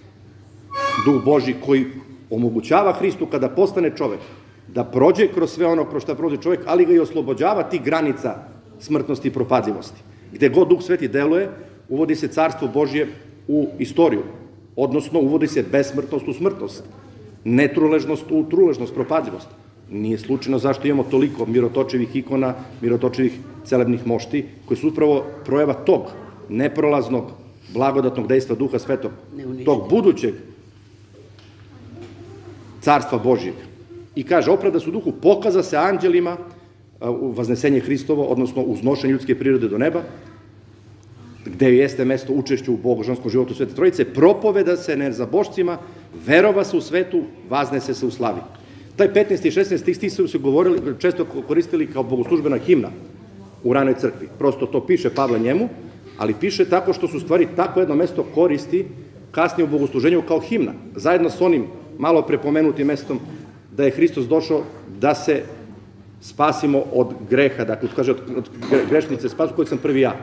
Duh 1.06 1.24
Boži 1.24 1.54
koji 1.64 1.86
omogućava 2.30 2.92
Hristu 2.92 3.26
kada 3.26 3.48
postane 3.48 3.90
čovek, 3.96 4.20
da 4.68 4.84
prođe 4.84 5.28
kroz 5.28 5.50
sve 5.50 5.66
ono 5.66 5.84
kroz 5.84 6.02
šta 6.02 6.14
prođe 6.14 6.36
čovek, 6.36 6.60
ali 6.66 6.84
ga 6.84 6.92
i 6.92 6.98
oslobođava 6.98 7.62
ti 7.62 7.80
granica 7.84 8.34
smrtnosti 8.80 9.28
i 9.28 9.32
propadljivosti. 9.32 10.02
Gde 10.32 10.48
god 10.48 10.68
Duh 10.68 10.82
Sveti 10.82 11.08
deluje, 11.08 11.50
uvodi 11.88 12.16
se 12.16 12.28
carstvo 12.28 12.68
Božje 12.68 13.08
u 13.48 13.66
istoriju, 13.78 14.22
odnosno 14.76 15.20
uvodi 15.20 15.46
se 15.46 15.64
besmrtnost 15.72 16.28
u 16.28 16.32
smrtnost, 16.32 16.84
netruležnost 17.44 18.24
u 18.30 18.44
truležnost, 18.50 18.94
propadljivost. 18.94 19.48
Nije 19.90 20.18
slučajno 20.18 20.58
zašto 20.58 20.86
imamo 20.86 21.04
toliko 21.10 21.46
mirotočevih 21.46 22.16
ikona, 22.16 22.54
mirotočevih 22.80 23.38
celebnih 23.64 24.06
mošti, 24.06 24.46
koji 24.66 24.78
su 24.78 24.88
upravo 24.88 25.24
projeva 25.44 25.74
tog 25.74 26.02
neprolaznog 26.48 27.41
blagodatnog 27.74 28.28
dejstva 28.28 28.56
Duha 28.56 28.78
Svetog, 28.78 29.12
tog 29.64 29.88
budućeg 29.90 30.34
carstva 32.80 33.18
Božijeg. 33.18 33.54
I 34.14 34.22
kaže, 34.22 34.50
opravda 34.50 34.80
su 34.80 34.90
duhu, 34.90 35.12
pokaza 35.12 35.62
se 35.62 35.76
anđelima 35.76 36.36
u 37.00 37.32
vaznesenje 37.32 37.80
Hristovo, 37.80 38.24
odnosno 38.24 38.62
uznošenje 38.62 39.12
ljudske 39.12 39.38
prirode 39.38 39.68
do 39.68 39.78
neba, 39.78 40.02
gde 41.44 41.76
jeste 41.76 42.04
mesto 42.04 42.32
učešću 42.32 42.74
u 42.74 42.76
bogožanskom 42.76 43.30
životu 43.30 43.54
Svete 43.54 43.74
Trojice, 43.74 44.04
propoveda 44.04 44.76
se 44.76 44.96
ne 44.96 45.12
za 45.12 45.26
božcima, 45.26 45.78
verova 46.26 46.64
se 46.64 46.76
u 46.76 46.80
svetu, 46.80 47.22
vaznese 47.50 47.94
se 47.94 48.06
u 48.06 48.10
slavi. 48.10 48.40
Taj 48.96 49.12
15. 49.12 49.46
i 49.46 49.50
16. 49.50 49.94
stih 49.94 50.12
su 50.12 50.28
se 50.28 50.38
govorili, 50.38 50.94
često 50.98 51.24
koristili 51.48 51.86
kao 51.86 52.02
bogoslužbena 52.02 52.58
himna 52.58 52.90
u 53.64 53.72
ranoj 53.72 53.94
crkvi. 53.94 54.28
Prosto 54.38 54.66
to 54.66 54.86
piše 54.86 55.10
Pavle 55.10 55.38
njemu, 55.38 55.68
ali 56.22 56.34
piše 56.40 56.64
tako 56.64 56.92
što 56.92 57.08
su 57.08 57.20
stvari 57.20 57.48
tako 57.56 57.80
jedno 57.80 57.94
mesto 57.94 58.24
koristi 58.34 58.86
kasnije 59.30 59.64
u 59.64 59.70
bogosluženju 59.70 60.22
kao 60.28 60.40
himna, 60.40 60.72
zajedno 60.96 61.30
s 61.30 61.40
onim 61.40 61.66
malo 61.98 62.22
prepomenutim 62.22 62.86
mestom 62.86 63.18
da 63.72 63.84
je 63.84 63.90
Hristos 63.90 64.28
došao 64.28 64.62
da 65.00 65.14
se 65.14 65.42
spasimo 66.20 66.84
od 66.92 67.08
greha, 67.30 67.64
dakle, 67.64 67.88
kaže, 67.96 68.12
od 68.12 68.50
grešnice 68.88 69.28
spasu 69.28 69.54
kojeg 69.54 69.68
sam 69.68 69.78
prvi 69.78 70.00
ja. 70.00 70.14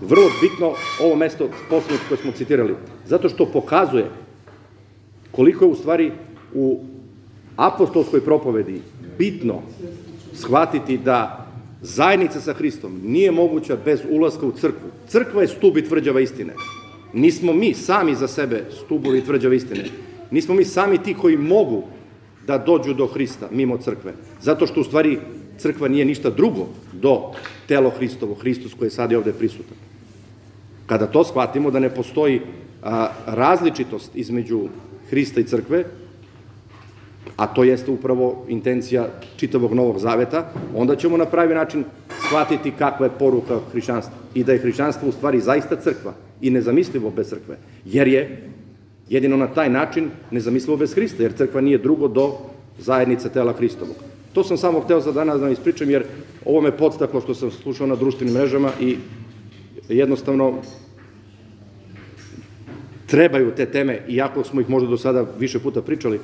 Vrlo 0.00 0.30
bitno 0.40 0.72
ovo 1.00 1.16
mesto 1.16 1.48
poslednje 1.70 2.04
koje 2.08 2.18
smo 2.18 2.32
citirali, 2.32 2.74
zato 3.06 3.28
što 3.28 3.46
pokazuje 3.46 4.08
koliko 5.30 5.64
je 5.64 5.70
u 5.70 5.74
stvari 5.74 6.12
u 6.54 6.80
apostolskoj 7.56 8.24
propovedi 8.24 8.80
bitno 9.18 9.62
shvatiti 10.34 10.98
da 10.98 11.41
Zajednica 11.82 12.40
sa 12.40 12.52
Hristom 12.52 13.00
nije 13.04 13.30
moguća 13.30 13.76
bez 13.84 14.00
ulaska 14.10 14.46
u 14.46 14.52
crkvu. 14.52 14.90
Crkva 15.08 15.42
je 15.42 15.48
stub 15.48 15.76
i 15.76 15.84
tvrđava 15.84 16.20
istine. 16.20 16.54
Nismo 17.12 17.52
mi 17.52 17.74
sami 17.74 18.14
za 18.14 18.28
sebe 18.28 18.64
stubovi 18.84 19.18
i 19.18 19.24
tvrđava 19.24 19.54
istine. 19.54 19.84
Nismo 20.30 20.54
mi 20.54 20.64
sami 20.64 21.02
ti 21.02 21.14
koji 21.14 21.36
mogu 21.36 21.82
da 22.46 22.58
dođu 22.58 22.94
do 22.94 23.06
Hrista 23.06 23.48
mimo 23.50 23.78
crkve. 23.78 24.12
Zato 24.42 24.66
što 24.66 24.80
u 24.80 24.84
stvari 24.84 25.18
crkva 25.58 25.88
nije 25.88 26.04
ništa 26.04 26.30
drugo 26.30 26.66
do 26.92 27.32
telo 27.68 27.90
Hristovo, 27.90 28.34
Hristos 28.34 28.74
koji 28.74 28.86
je 28.86 28.90
sad 28.90 29.12
ovde 29.12 29.32
prisutan. 29.32 29.76
Kada 30.86 31.06
to 31.06 31.24
shvatimo 31.24 31.70
da 31.70 31.78
ne 31.78 31.94
postoji 31.94 32.40
različitost 33.26 34.10
između 34.14 34.68
Hrista 35.10 35.40
i 35.40 35.44
crkve, 35.44 35.84
a 37.36 37.46
to 37.46 37.64
jeste 37.64 37.90
upravo 37.90 38.44
intencija 38.48 39.08
čitavog 39.36 39.74
Novog 39.74 39.98
Zaveta, 39.98 40.52
onda 40.76 40.96
ćemo 40.96 41.16
na 41.16 41.26
pravi 41.26 41.54
način 41.54 41.84
shvatiti 42.26 42.72
kakva 42.78 43.06
je 43.06 43.18
poruka 43.18 43.58
hrišćanstva 43.72 44.14
i 44.34 44.44
da 44.44 44.52
je 44.52 44.58
hrišćanstvo 44.58 45.08
u 45.08 45.12
stvari 45.12 45.40
zaista 45.40 45.76
crkva 45.76 46.12
i 46.40 46.50
nezamislivo 46.50 47.10
bez 47.10 47.28
crkve, 47.28 47.56
jer 47.84 48.08
je 48.08 48.48
jedino 49.08 49.36
na 49.36 49.46
taj 49.46 49.70
način 49.70 50.10
nezamislivo 50.30 50.76
bez 50.76 50.94
Hrista, 50.94 51.22
jer 51.22 51.32
crkva 51.32 51.60
nije 51.60 51.78
drugo 51.78 52.08
do 52.08 52.32
zajednice 52.78 53.28
tela 53.28 53.52
Hristovog. 53.52 53.96
To 54.32 54.44
sam 54.44 54.56
samo 54.56 54.80
hteo 54.80 55.00
za 55.00 55.12
danas 55.12 55.36
da 55.36 55.44
vam 55.44 55.52
ispričam, 55.52 55.90
jer 55.90 56.04
ovo 56.44 56.60
me 56.60 56.76
podstaklo 56.76 57.20
što 57.20 57.34
sam 57.34 57.50
slušao 57.50 57.86
na 57.86 57.96
društvenim 57.96 58.34
mrežama 58.34 58.70
i 58.80 58.96
jednostavno 59.88 60.54
trebaju 63.06 63.50
te 63.56 63.66
teme, 63.66 64.00
iako 64.08 64.44
smo 64.44 64.60
ih 64.60 64.70
možda 64.70 64.88
do 64.88 64.96
sada 64.96 65.26
više 65.38 65.58
puta 65.58 65.82
pričali, 65.82 66.20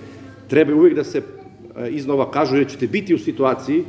treba 0.48 0.74
uvijek 0.74 0.96
da 0.96 1.04
se 1.04 1.18
e, 1.18 1.90
iznova 1.90 2.30
kažu, 2.30 2.56
jer 2.56 2.68
ćete 2.68 2.86
biti 2.86 3.14
u 3.14 3.18
situaciji 3.18 3.84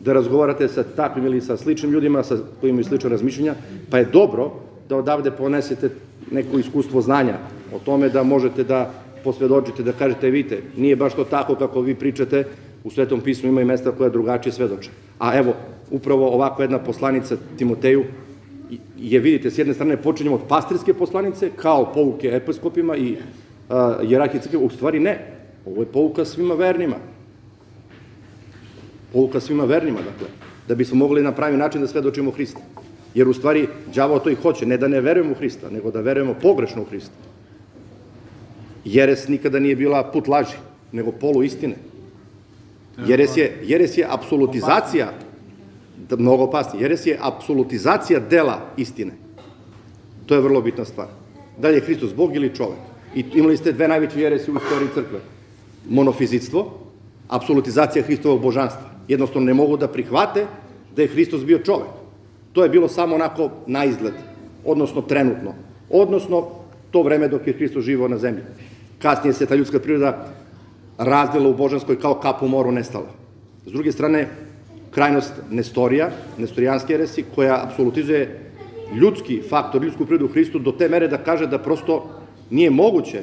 da 0.00 0.12
razgovarate 0.12 0.68
sa 0.68 0.82
takvim 0.82 1.26
ili 1.26 1.40
sa 1.40 1.56
sličnim 1.56 1.92
ljudima 1.92 2.22
sa 2.22 2.36
koji 2.60 2.70
imaju 2.70 2.84
slične 2.84 3.10
razmišljenja, 3.10 3.54
pa 3.90 3.98
je 3.98 4.04
dobro 4.12 4.50
da 4.88 4.96
odavde 4.96 5.30
ponesete 5.30 5.90
neko 6.30 6.58
iskustvo 6.58 7.00
znanja 7.00 7.38
o 7.74 7.78
tome 7.78 8.08
da 8.08 8.22
možete 8.22 8.64
da 8.64 8.90
posvedočite, 9.24 9.82
da 9.82 9.92
kažete, 9.92 10.30
vidite, 10.30 10.62
nije 10.76 10.96
baš 10.96 11.14
to 11.14 11.24
tako 11.24 11.54
kako 11.54 11.80
vi 11.80 11.94
pričate, 11.94 12.44
u 12.84 12.90
Svetom 12.90 13.20
pismu 13.20 13.48
ima 13.48 13.60
i 13.60 13.64
mesta 13.64 13.92
koja 13.92 14.10
drugačije 14.10 14.52
svedoče. 14.52 14.90
A 15.18 15.38
evo, 15.38 15.54
upravo 15.90 16.28
ovakva 16.28 16.64
jedna 16.64 16.78
poslanica 16.78 17.36
Timoteju 17.58 18.04
je, 18.98 19.20
vidite, 19.20 19.50
s 19.50 19.58
jedne 19.58 19.74
strane 19.74 19.96
počinjemo 19.96 20.36
od 20.36 20.42
pastirske 20.48 20.94
poslanice, 20.94 21.50
kao 21.56 21.92
pouke 21.94 22.28
episkopima 22.28 22.96
i 22.96 23.12
uh, 23.12 23.76
jerarhije 24.02 24.42
crkve, 24.42 24.58
u 24.58 24.70
stvari 24.70 25.00
ne. 25.00 25.18
Ovo 25.66 25.82
je 25.82 25.86
pouka 25.86 26.24
svima 26.24 26.54
vernima. 26.54 26.96
Pouka 29.12 29.40
svima 29.40 29.64
vernima, 29.64 29.98
dakle. 29.98 30.26
Da 30.68 30.74
bismo 30.74 30.96
mogli 30.96 31.22
na 31.22 31.32
pravi 31.32 31.56
način 31.56 31.80
da 31.80 31.86
svedočimo 31.86 32.30
Hrista. 32.30 32.60
Jer 33.14 33.28
u 33.28 33.32
stvari, 33.32 33.68
đavo 33.94 34.18
to 34.18 34.30
i 34.30 34.34
hoće, 34.34 34.66
ne 34.66 34.76
da 34.76 34.88
ne 34.88 35.00
verujemo 35.00 35.32
u 35.32 35.34
Hrista, 35.34 35.70
nego 35.70 35.90
da 35.90 36.00
verujemo 36.00 36.34
pogrešno 36.42 36.82
u 36.82 36.84
Hrista. 36.84 37.14
Jeres 38.84 39.28
nikada 39.28 39.58
nije 39.58 39.76
bila 39.76 40.02
put 40.12 40.28
laži, 40.28 40.56
nego 40.92 41.12
polu 41.12 41.42
istine. 41.42 41.76
Jeres 43.06 43.36
je, 43.36 43.60
jeres 43.62 43.98
je 43.98 44.06
apsolutizacija, 44.08 45.12
da, 46.08 46.16
mnogo 46.16 46.44
opasnije, 46.44 46.82
jeres 46.82 47.06
je 47.06 47.18
apsolutizacija 47.20 48.20
dela 48.20 48.60
istine. 48.76 49.12
To 50.26 50.34
je 50.34 50.40
vrlo 50.40 50.60
bitna 50.60 50.84
stvar. 50.84 51.08
Da 51.58 51.68
li 51.68 51.74
je 51.74 51.80
Hristos 51.80 52.14
Bog 52.14 52.36
ili 52.36 52.54
čovek? 52.54 52.78
I 53.14 53.24
imali 53.34 53.56
ste 53.56 53.72
dve 53.72 53.88
najveće 53.88 54.20
jeresi 54.20 54.50
u 54.50 54.56
istoriji 54.56 54.88
crkve 54.94 55.33
monofizitstvo, 55.88 56.70
apsolutizacija 57.28 58.04
Hristovog 58.04 58.42
božanstva. 58.42 58.82
Jednostavno 59.08 59.46
ne 59.46 59.54
mogu 59.54 59.76
da 59.76 59.88
prihvate 59.88 60.46
da 60.96 61.02
je 61.02 61.08
Hristos 61.08 61.44
bio 61.44 61.58
čovek. 61.58 61.90
To 62.52 62.62
je 62.62 62.68
bilo 62.68 62.88
samo 62.88 63.14
onako 63.14 63.50
na 63.66 63.84
izgled, 63.84 64.14
odnosno 64.64 65.02
trenutno, 65.02 65.54
odnosno 65.90 66.46
to 66.90 67.02
vreme 67.02 67.28
dok 67.28 67.46
je 67.46 67.52
Hristos 67.52 67.84
živao 67.84 68.08
na 68.08 68.18
zemlji. 68.18 68.42
Kasnije 68.98 69.32
se 69.32 69.46
ta 69.46 69.54
ljudska 69.54 69.78
priroda 69.78 70.26
razdela 70.98 71.48
u 71.48 71.54
božanskoj 71.54 72.00
kao 72.00 72.14
kap 72.14 72.42
u 72.42 72.48
moru 72.48 72.72
nestala. 72.72 73.10
S 73.66 73.72
druge 73.72 73.92
strane, 73.92 74.28
krajnost 74.90 75.32
Nestorija, 75.50 76.10
Nestorijanske 76.38 76.94
eresi, 76.94 77.24
koja 77.34 77.64
apsolutizuje 77.66 78.50
ljudski 78.94 79.42
faktor, 79.48 79.82
ljudsku 79.82 80.06
prirodu 80.06 80.32
Hristu 80.32 80.58
do 80.58 80.72
te 80.72 80.88
mere 80.88 81.08
da 81.08 81.18
kaže 81.18 81.46
da 81.46 81.58
prosto 81.58 82.04
nije 82.50 82.70
moguće 82.70 83.22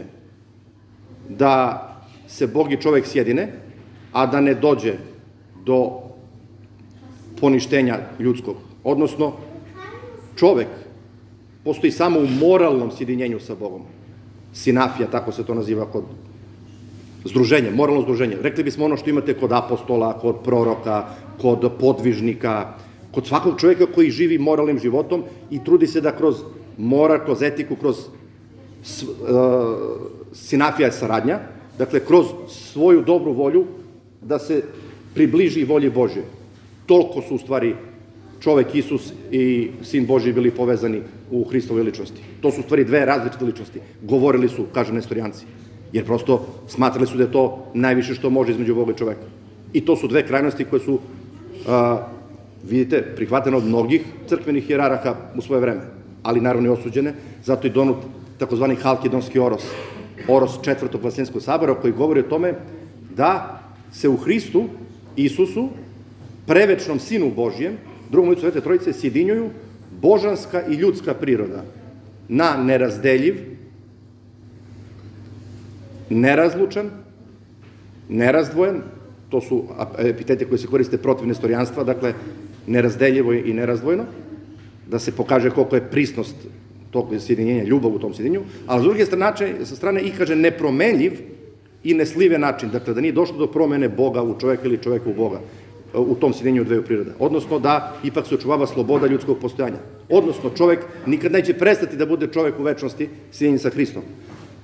da 1.30 1.88
se 2.32 2.48
Bog 2.48 2.72
i 2.72 2.82
čovek 2.82 3.06
sjedine, 3.06 3.52
a 4.12 4.26
da 4.26 4.42
ne 4.42 4.54
dođe 4.54 4.94
do 5.66 6.00
poništenja 7.40 8.00
ljudskog. 8.20 8.56
Odnosno, 8.84 9.34
čovek 10.36 10.68
postoji 11.64 11.92
samo 11.92 12.20
u 12.20 12.28
moralnom 12.28 12.92
sjedinjenju 12.92 13.40
sa 13.40 13.56
Bogom. 13.56 13.82
Sinafija, 14.54 15.08
tako 15.12 15.32
se 15.32 15.46
to 15.46 15.54
naziva 15.54 15.86
kod 15.86 16.04
združenja, 17.26 17.72
moralno 17.72 18.02
združenje. 18.02 18.38
Rekli 18.42 18.64
bismo 18.64 18.86
ono 18.86 18.98
što 18.98 19.10
imate 19.10 19.34
kod 19.34 19.52
apostola, 19.52 20.14
kod 20.20 20.42
proroka, 20.44 21.06
kod 21.42 21.72
podvižnika, 21.80 22.74
kod 23.12 23.28
svakog 23.28 23.60
čovjeka 23.60 23.86
koji 23.96 24.12
živi 24.12 24.38
moralnim 24.38 24.80
životom 24.80 25.24
i 25.52 25.64
trudi 25.64 25.88
se 25.88 26.02
da 26.02 26.16
kroz 26.16 26.44
moral, 26.78 27.26
kroz 27.26 27.42
etiku, 27.42 27.76
kroz 27.76 27.98
uh, 28.00 28.08
sinafija 30.34 30.86
je 30.86 30.92
saradnja, 30.92 31.40
dakle, 31.82 32.00
kroz 32.06 32.26
svoju 32.48 33.02
dobru 33.02 33.34
volju 33.34 33.66
da 34.22 34.40
se 34.40 34.62
približi 35.14 35.64
volji 35.66 35.90
Božje. 35.90 36.24
Toliko 36.86 37.22
su 37.22 37.36
u 37.36 37.42
stvari 37.42 37.76
čovek 38.40 38.76
Isus 38.76 39.14
i 39.32 39.70
Sin 39.84 40.06
Boži 40.06 40.34
bili 40.34 40.52
povezani 40.52 41.02
u 41.32 41.44
Hristovoj 41.44 41.84
ličnosti. 41.84 42.22
To 42.42 42.52
su 42.52 42.62
u 42.62 42.64
stvari 42.64 42.86
dve 42.86 43.06
različite 43.06 43.46
ličnosti. 43.46 43.80
Govorili 44.02 44.50
su, 44.50 44.66
kaže 44.74 44.94
nestorijanci, 44.94 45.46
jer 45.94 46.06
prosto 46.06 46.46
smatrali 46.68 47.08
su 47.08 47.18
da 47.18 47.24
je 47.24 47.32
to 47.32 47.72
najviše 47.74 48.14
što 48.14 48.30
može 48.30 48.52
između 48.52 48.76
Boga 48.76 48.94
i 48.94 48.98
čoveka. 48.98 49.26
I 49.74 49.86
to 49.86 49.96
su 49.96 50.08
dve 50.08 50.28
krajnosti 50.28 50.66
koje 50.66 50.80
su, 50.80 51.00
a, 51.68 52.08
vidite, 52.70 53.02
prihvatene 53.16 53.58
od 53.58 53.66
mnogih 53.66 54.06
crkvenih 54.30 54.70
jeraraka 54.70 55.16
u 55.38 55.42
svoje 55.42 55.62
vreme, 55.62 55.82
ali 56.24 56.42
naravno 56.42 56.70
i 56.70 56.78
osuđene, 56.78 57.14
zato 57.46 57.68
i 57.68 57.74
donut 57.74 57.98
takozvani 58.38 58.76
Halkidonski 58.76 59.40
oros, 59.40 59.66
oros 60.28 60.60
četvrtog 60.62 61.04
vasiljenskog 61.04 61.42
sabora, 61.42 61.76
koji 61.76 61.94
govori 61.94 62.20
o 62.20 62.30
tome 62.30 62.54
da 63.16 63.62
se 63.92 64.10
u 64.10 64.18
Hristu, 64.18 64.66
Isusu, 65.16 65.70
prevečnom 66.48 67.00
Sinu 67.00 67.32
Božijem, 67.36 67.78
drugom 68.12 68.30
licu 68.30 68.42
Svete 68.42 68.62
Trojice, 68.62 68.94
sjedinjuju 68.94 69.50
božanska 70.02 70.64
i 70.68 70.74
ljudska 70.74 71.14
priroda 71.14 71.64
na 72.28 72.64
nerazdeljiv, 72.64 73.36
nerazlučan, 76.10 76.90
nerazdvojen, 78.10 78.82
to 79.30 79.42
su 79.42 79.64
epitete 79.98 80.46
koje 80.46 80.58
se 80.58 80.68
koriste 80.68 80.98
protiv 80.98 81.28
nestorijanstva, 81.28 81.84
dakle, 81.84 82.14
nerazdeljivo 82.68 83.34
i 83.34 83.54
nerazdvojeno, 83.54 84.06
da 84.88 85.00
se 85.00 85.12
pokaže 85.12 85.50
koliko 85.50 85.76
je 85.76 85.90
prisnost 85.92 86.36
tog 86.92 87.08
sjedinjenja, 87.20 87.64
ljubav 87.64 87.96
u 87.96 88.00
tom 88.00 88.14
sjedinjenju, 88.14 88.46
a 88.68 88.80
s 88.80 88.84
druge 88.84 89.06
strane, 89.06 89.66
sa 89.66 89.76
strane 89.76 90.02
i 90.02 90.12
kaže 90.12 90.36
nepromenljiv 90.36 91.12
i 91.84 91.94
neslive 91.94 92.38
način, 92.38 92.70
dakle 92.70 92.94
da 92.94 93.02
nije 93.02 93.14
došlo 93.14 93.38
do 93.38 93.48
promene 93.48 93.90
Boga 93.90 94.24
u 94.24 94.40
čoveka 94.40 94.66
ili 94.66 94.78
čoveka 94.78 95.10
u 95.10 95.14
Boga 95.14 95.40
u 95.94 96.16
tom 96.16 96.34
sjedinjenju 96.34 96.64
dveju 96.64 96.84
priroda. 96.84 97.12
Odnosno 97.20 97.60
da 97.60 97.96
ipak 98.04 98.28
se 98.28 98.36
očuvava 98.36 98.68
sloboda 98.68 99.08
ljudskog 99.08 99.38
postojanja. 99.42 99.78
Odnosno 100.10 100.50
čovek 100.50 100.80
nikad 101.06 101.32
neće 101.32 101.54
prestati 101.54 101.98
da 101.98 102.06
bude 102.06 102.28
čovek 102.28 102.60
u 102.60 102.64
večnosti 102.64 103.10
sjedinjen 103.32 103.60
sa 103.60 103.70
Hristom. 103.70 104.04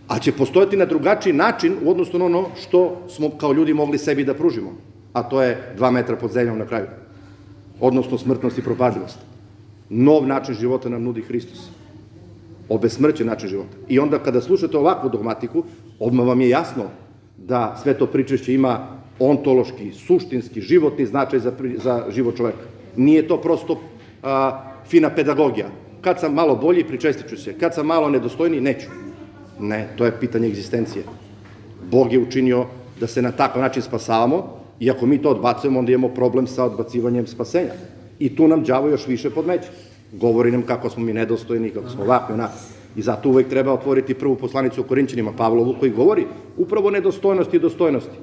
A 0.08 0.20
će 0.20 0.32
postojati 0.32 0.78
na 0.78 0.86
drugačiji 0.86 1.34
način 1.34 1.76
u 1.84 1.92
odnosu 1.92 2.20
na 2.20 2.26
ono 2.26 2.46
što 2.62 3.04
smo 3.10 3.30
kao 3.38 3.54
ljudi 3.54 3.74
mogli 3.74 3.98
sebi 3.98 4.24
da 4.24 4.34
pružimo. 4.34 4.74
A 5.13 5.24
to 5.24 5.42
je 5.42 5.74
dva 5.78 5.92
metra 5.92 6.16
pod 6.16 6.32
zemljom 6.32 6.58
na 6.58 6.66
kraju. 6.66 6.86
Odnosno 7.80 8.18
smrtnost 8.18 8.58
i 8.58 8.63
propadljivost. 8.63 9.20
Nov 9.90 10.28
način 10.28 10.56
života 10.56 10.90
nam 10.90 11.04
nudi 11.04 11.22
Hristos 11.22 11.70
obesmrćen 12.69 13.27
način 13.27 13.49
života. 13.49 13.77
I 13.88 13.99
onda 13.99 14.19
kada 14.19 14.41
slušate 14.41 14.77
ovakvu 14.77 15.10
dogmatiku, 15.10 15.63
odmah 15.99 16.27
vam 16.27 16.41
je 16.41 16.49
jasno 16.49 16.84
da 17.38 17.80
sve 17.84 17.93
to 17.93 18.06
pričešće 18.06 18.53
ima 18.53 18.88
ontološki, 19.19 19.91
suštinski, 19.93 20.62
životni 20.62 21.06
značaj 21.06 21.39
za, 21.39 21.51
za 21.84 22.06
život 22.10 22.38
čoveka. 22.38 22.63
Nije 22.95 23.27
to 23.27 23.41
prosto 23.41 23.80
a, 24.23 24.63
fina 24.88 25.10
pedagogija. 25.10 25.67
Kad 26.01 26.19
sam 26.19 26.34
malo 26.34 26.56
bolji, 26.56 26.84
pričestit 26.84 27.30
ću 27.30 27.38
se. 27.38 27.53
Kad 27.53 27.73
sam 27.73 27.86
malo 27.86 28.10
nedostojniji, 28.10 28.62
neću. 28.62 28.88
Ne, 29.60 29.88
to 29.97 30.06
je 30.06 30.19
pitanje 30.19 30.47
egzistencije. 30.47 31.03
Bog 31.91 32.13
je 32.13 32.19
učinio 32.19 32.65
da 32.99 33.08
se 33.08 33.21
na 33.21 33.32
takav 33.32 33.62
način 33.62 33.82
spasavamo 33.82 34.58
i 34.80 34.91
ako 34.91 35.06
mi 35.06 35.17
to 35.17 35.30
odbacujemo, 35.30 35.80
onda 35.80 35.91
imamo 35.91 36.13
problem 36.13 36.47
sa 36.47 36.65
odbacivanjem 36.65 37.27
spasenja. 37.27 37.73
I 38.19 38.36
tu 38.36 38.47
nam 38.47 38.63
đavo 38.63 38.89
još 38.89 39.08
više 39.08 39.30
podmeće 39.30 39.69
govori 40.12 40.52
nam 40.52 40.62
kako 40.62 40.89
smo 40.89 41.04
mi 41.04 41.13
nedostojni, 41.13 41.70
kako 41.70 41.89
smo 41.89 42.04
ovako, 42.04 42.34
onako. 42.34 42.54
I 42.96 43.02
zato 43.02 43.30
uvek 43.30 43.48
treba 43.48 43.74
otvoriti 43.74 44.13
prvu 44.13 44.36
poslanicu 44.36 44.82
o 44.82 44.84
Korinćanima 44.84 45.32
Pavlovu 45.32 45.76
koji 45.80 45.91
govori 45.91 46.26
upravo 46.58 46.91
nedostojnosti 46.91 47.58
i 47.58 47.60
dostojnosti. 47.60 48.15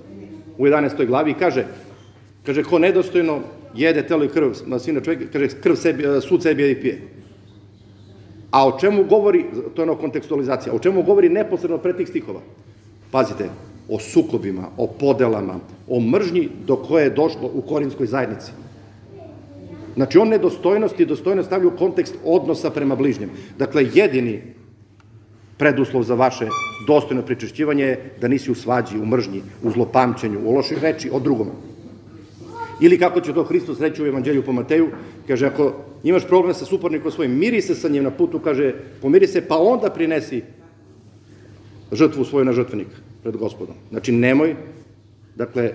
U 0.59 0.67
11. 0.67 1.07
glavi 1.07 1.35
kaže, 1.35 1.67
kaže, 2.47 2.63
ko 2.63 2.79
nedostojno 2.79 3.41
jede 3.75 4.07
telo 4.07 4.25
i 4.25 4.29
krv 4.29 4.53
na 4.67 4.79
sina 4.79 5.01
čovjeka, 5.01 5.25
kaže, 5.33 5.49
krv 5.63 5.75
sebi, 5.75 6.05
sud 6.29 6.43
sebi 6.43 6.71
i 6.71 6.81
pije. 6.81 7.09
A 8.51 8.67
o 8.67 8.79
čemu 8.79 9.05
govori, 9.05 9.45
to 9.75 9.83
je 9.83 9.89
ono 9.89 9.95
kontekstualizacija, 9.99 10.75
o 10.75 10.79
čemu 10.79 11.03
govori 11.03 11.29
neposredno 11.29 11.79
pre 11.79 11.93
tih 11.97 12.09
stihova? 12.09 12.41
Pazite, 13.11 13.49
o 13.89 13.99
sukobima, 13.99 14.69
o 14.77 14.87
podelama, 14.87 15.59
o 15.89 16.01
mržnji 16.01 16.49
do 16.67 16.77
koje 16.77 17.05
je 17.05 17.11
došlo 17.11 17.51
u 17.55 17.63
korinskoj 17.63 18.07
zajednici. 18.07 18.53
Znači, 19.95 20.19
on 20.19 20.29
nedostojnost 20.29 21.01
i 21.01 21.07
dostojnost 21.07 21.47
stavlja 21.47 21.69
u 21.69 21.77
kontekst 21.77 22.15
odnosa 22.25 22.71
prema 22.71 22.97
bližnjem. 22.97 23.31
Dakle, 23.59 23.87
jedini 23.95 24.43
preduslov 25.59 26.03
za 26.03 26.15
vaše 26.15 26.49
dostojno 26.87 27.23
pričešćivanje 27.23 27.85
je 27.85 28.11
da 28.21 28.29
nisi 28.29 28.51
u 28.51 28.55
svađi, 28.55 28.99
u 28.99 29.07
mržnji, 29.07 29.43
u 29.63 29.71
zlopamćenju, 29.71 30.41
u 30.45 30.55
lošoj 30.55 30.79
reči 30.81 31.11
o 31.13 31.21
drugom. 31.21 31.51
Ili 32.81 32.99
kako 32.99 33.21
će 33.21 33.35
to 33.35 33.45
Hristos 33.45 33.81
reći 33.81 34.03
u 34.03 34.07
Evanđelju 34.07 34.43
po 34.43 34.53
Mateju, 34.53 34.89
kaže, 35.27 35.47
ako 35.47 35.73
imaš 36.05 36.27
problem 36.27 36.55
sa 36.55 36.65
supornikom 36.65 37.11
svojim, 37.11 37.39
miri 37.39 37.63
se 37.63 37.75
sa 37.75 37.89
njim 37.89 38.05
na 38.05 38.11
putu, 38.11 38.39
kaže, 38.39 38.75
pomiri 39.03 39.27
se, 39.27 39.41
pa 39.49 39.57
onda 39.57 39.91
prinesi 39.91 40.43
žrtvu 41.93 42.25
svoju 42.25 42.45
na 42.45 42.53
žrtvenik 42.53 42.89
pred 43.23 43.37
gospodom. 43.37 43.75
Znači, 43.91 44.13
nemoj, 44.13 44.57
dakle, 45.37 45.73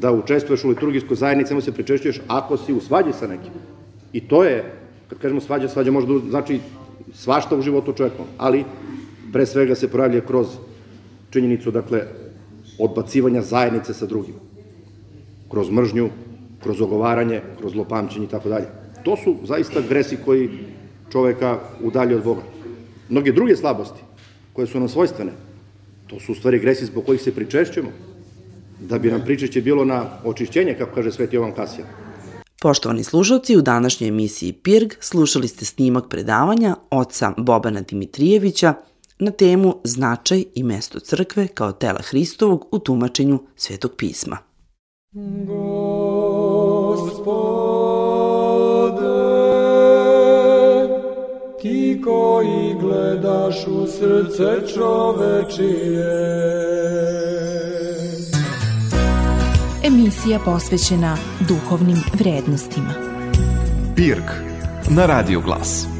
da 0.00 0.12
učestvuješ 0.12 0.64
u 0.64 0.68
liturgijskoj 0.68 1.16
zajednici, 1.16 1.48
samo 1.48 1.60
se 1.60 1.72
pričešćuješ 1.72 2.20
ako 2.28 2.56
si 2.56 2.72
u 2.72 2.80
svađi 2.80 3.12
sa 3.12 3.26
nekim. 3.26 3.52
I 4.12 4.20
to 4.20 4.44
je, 4.44 4.64
kad 5.08 5.18
kažemo 5.18 5.40
svađa, 5.40 5.68
svađa 5.68 5.90
može 5.90 6.06
da 6.06 6.30
znači 6.30 6.60
svašta 7.14 7.56
u 7.56 7.62
životu 7.62 7.92
čovjeka, 7.92 8.22
ali 8.38 8.64
pre 9.32 9.46
svega 9.46 9.74
se 9.74 9.88
pojavlja 9.88 10.20
kroz 10.20 10.46
činjenicu, 11.30 11.70
dakle, 11.70 12.02
odbacivanja 12.78 13.42
zajednice 13.42 13.94
sa 13.94 14.06
drugim. 14.06 14.34
Kroz 15.50 15.70
mržnju, 15.70 16.08
kroz 16.62 16.80
ogovaranje, 16.80 17.40
kroz 17.58 17.74
lopamćenje 17.74 18.26
i 18.26 18.28
tako 18.28 18.48
dalje. 18.48 18.66
To 19.04 19.16
su 19.16 19.36
zaista 19.44 19.80
gresi 19.88 20.16
koji 20.24 20.50
čoveka 21.12 21.58
udalje 21.82 22.16
od 22.16 22.24
Boga. 22.24 22.42
Mnoge 23.08 23.32
druge 23.32 23.56
slabosti, 23.56 24.00
koje 24.52 24.66
su 24.66 24.80
nam 24.80 24.88
svojstvene, 24.88 25.32
to 26.06 26.20
su 26.20 26.32
u 26.32 26.34
stvari 26.34 26.58
gresi 26.58 26.86
zbog 26.86 27.04
kojih 27.04 27.22
se 27.22 27.34
pričešćujemo, 27.34 27.90
da 28.80 28.98
bi 28.98 29.10
nam 29.10 29.22
pričeće 29.24 29.60
bilo 29.60 29.84
na 29.84 30.04
očišćenje, 30.24 30.74
kako 30.78 30.94
kaže 30.94 31.12
Sveti 31.12 31.36
Jovan 31.36 31.52
Kasija. 31.52 31.86
Poštovani 32.62 33.04
slušalci, 33.04 33.56
u 33.56 33.62
današnjoj 33.62 34.08
emisiji 34.08 34.52
PIRG 34.52 34.92
slušali 35.00 35.48
ste 35.48 35.64
snimak 35.64 36.04
predavanja 36.08 36.76
oca 36.90 37.32
Bobana 37.36 37.80
Dimitrijevića 37.80 38.74
na 39.18 39.30
temu 39.30 39.74
Značaj 39.84 40.44
i 40.54 40.62
mesto 40.62 41.00
crkve 41.00 41.48
kao 41.48 41.72
tela 41.72 42.00
Hristovog 42.02 42.68
u 42.70 42.78
tumačenju 42.78 43.38
Svetog 43.56 43.92
pisma. 43.96 44.38
Gospode, 45.46 45.66
ti 51.62 52.02
koji 52.04 52.74
gledaš 52.80 53.66
u 53.66 53.86
srce 53.86 54.74
čovečije, 54.74 56.36
emisija 60.06 60.38
posvećena 60.38 61.16
duhovnim 61.48 61.98
vrednostima. 62.14 62.94
Pirk 63.96 64.30
na 64.90 65.06
Radio 65.06 65.40
Glas. 65.40 65.95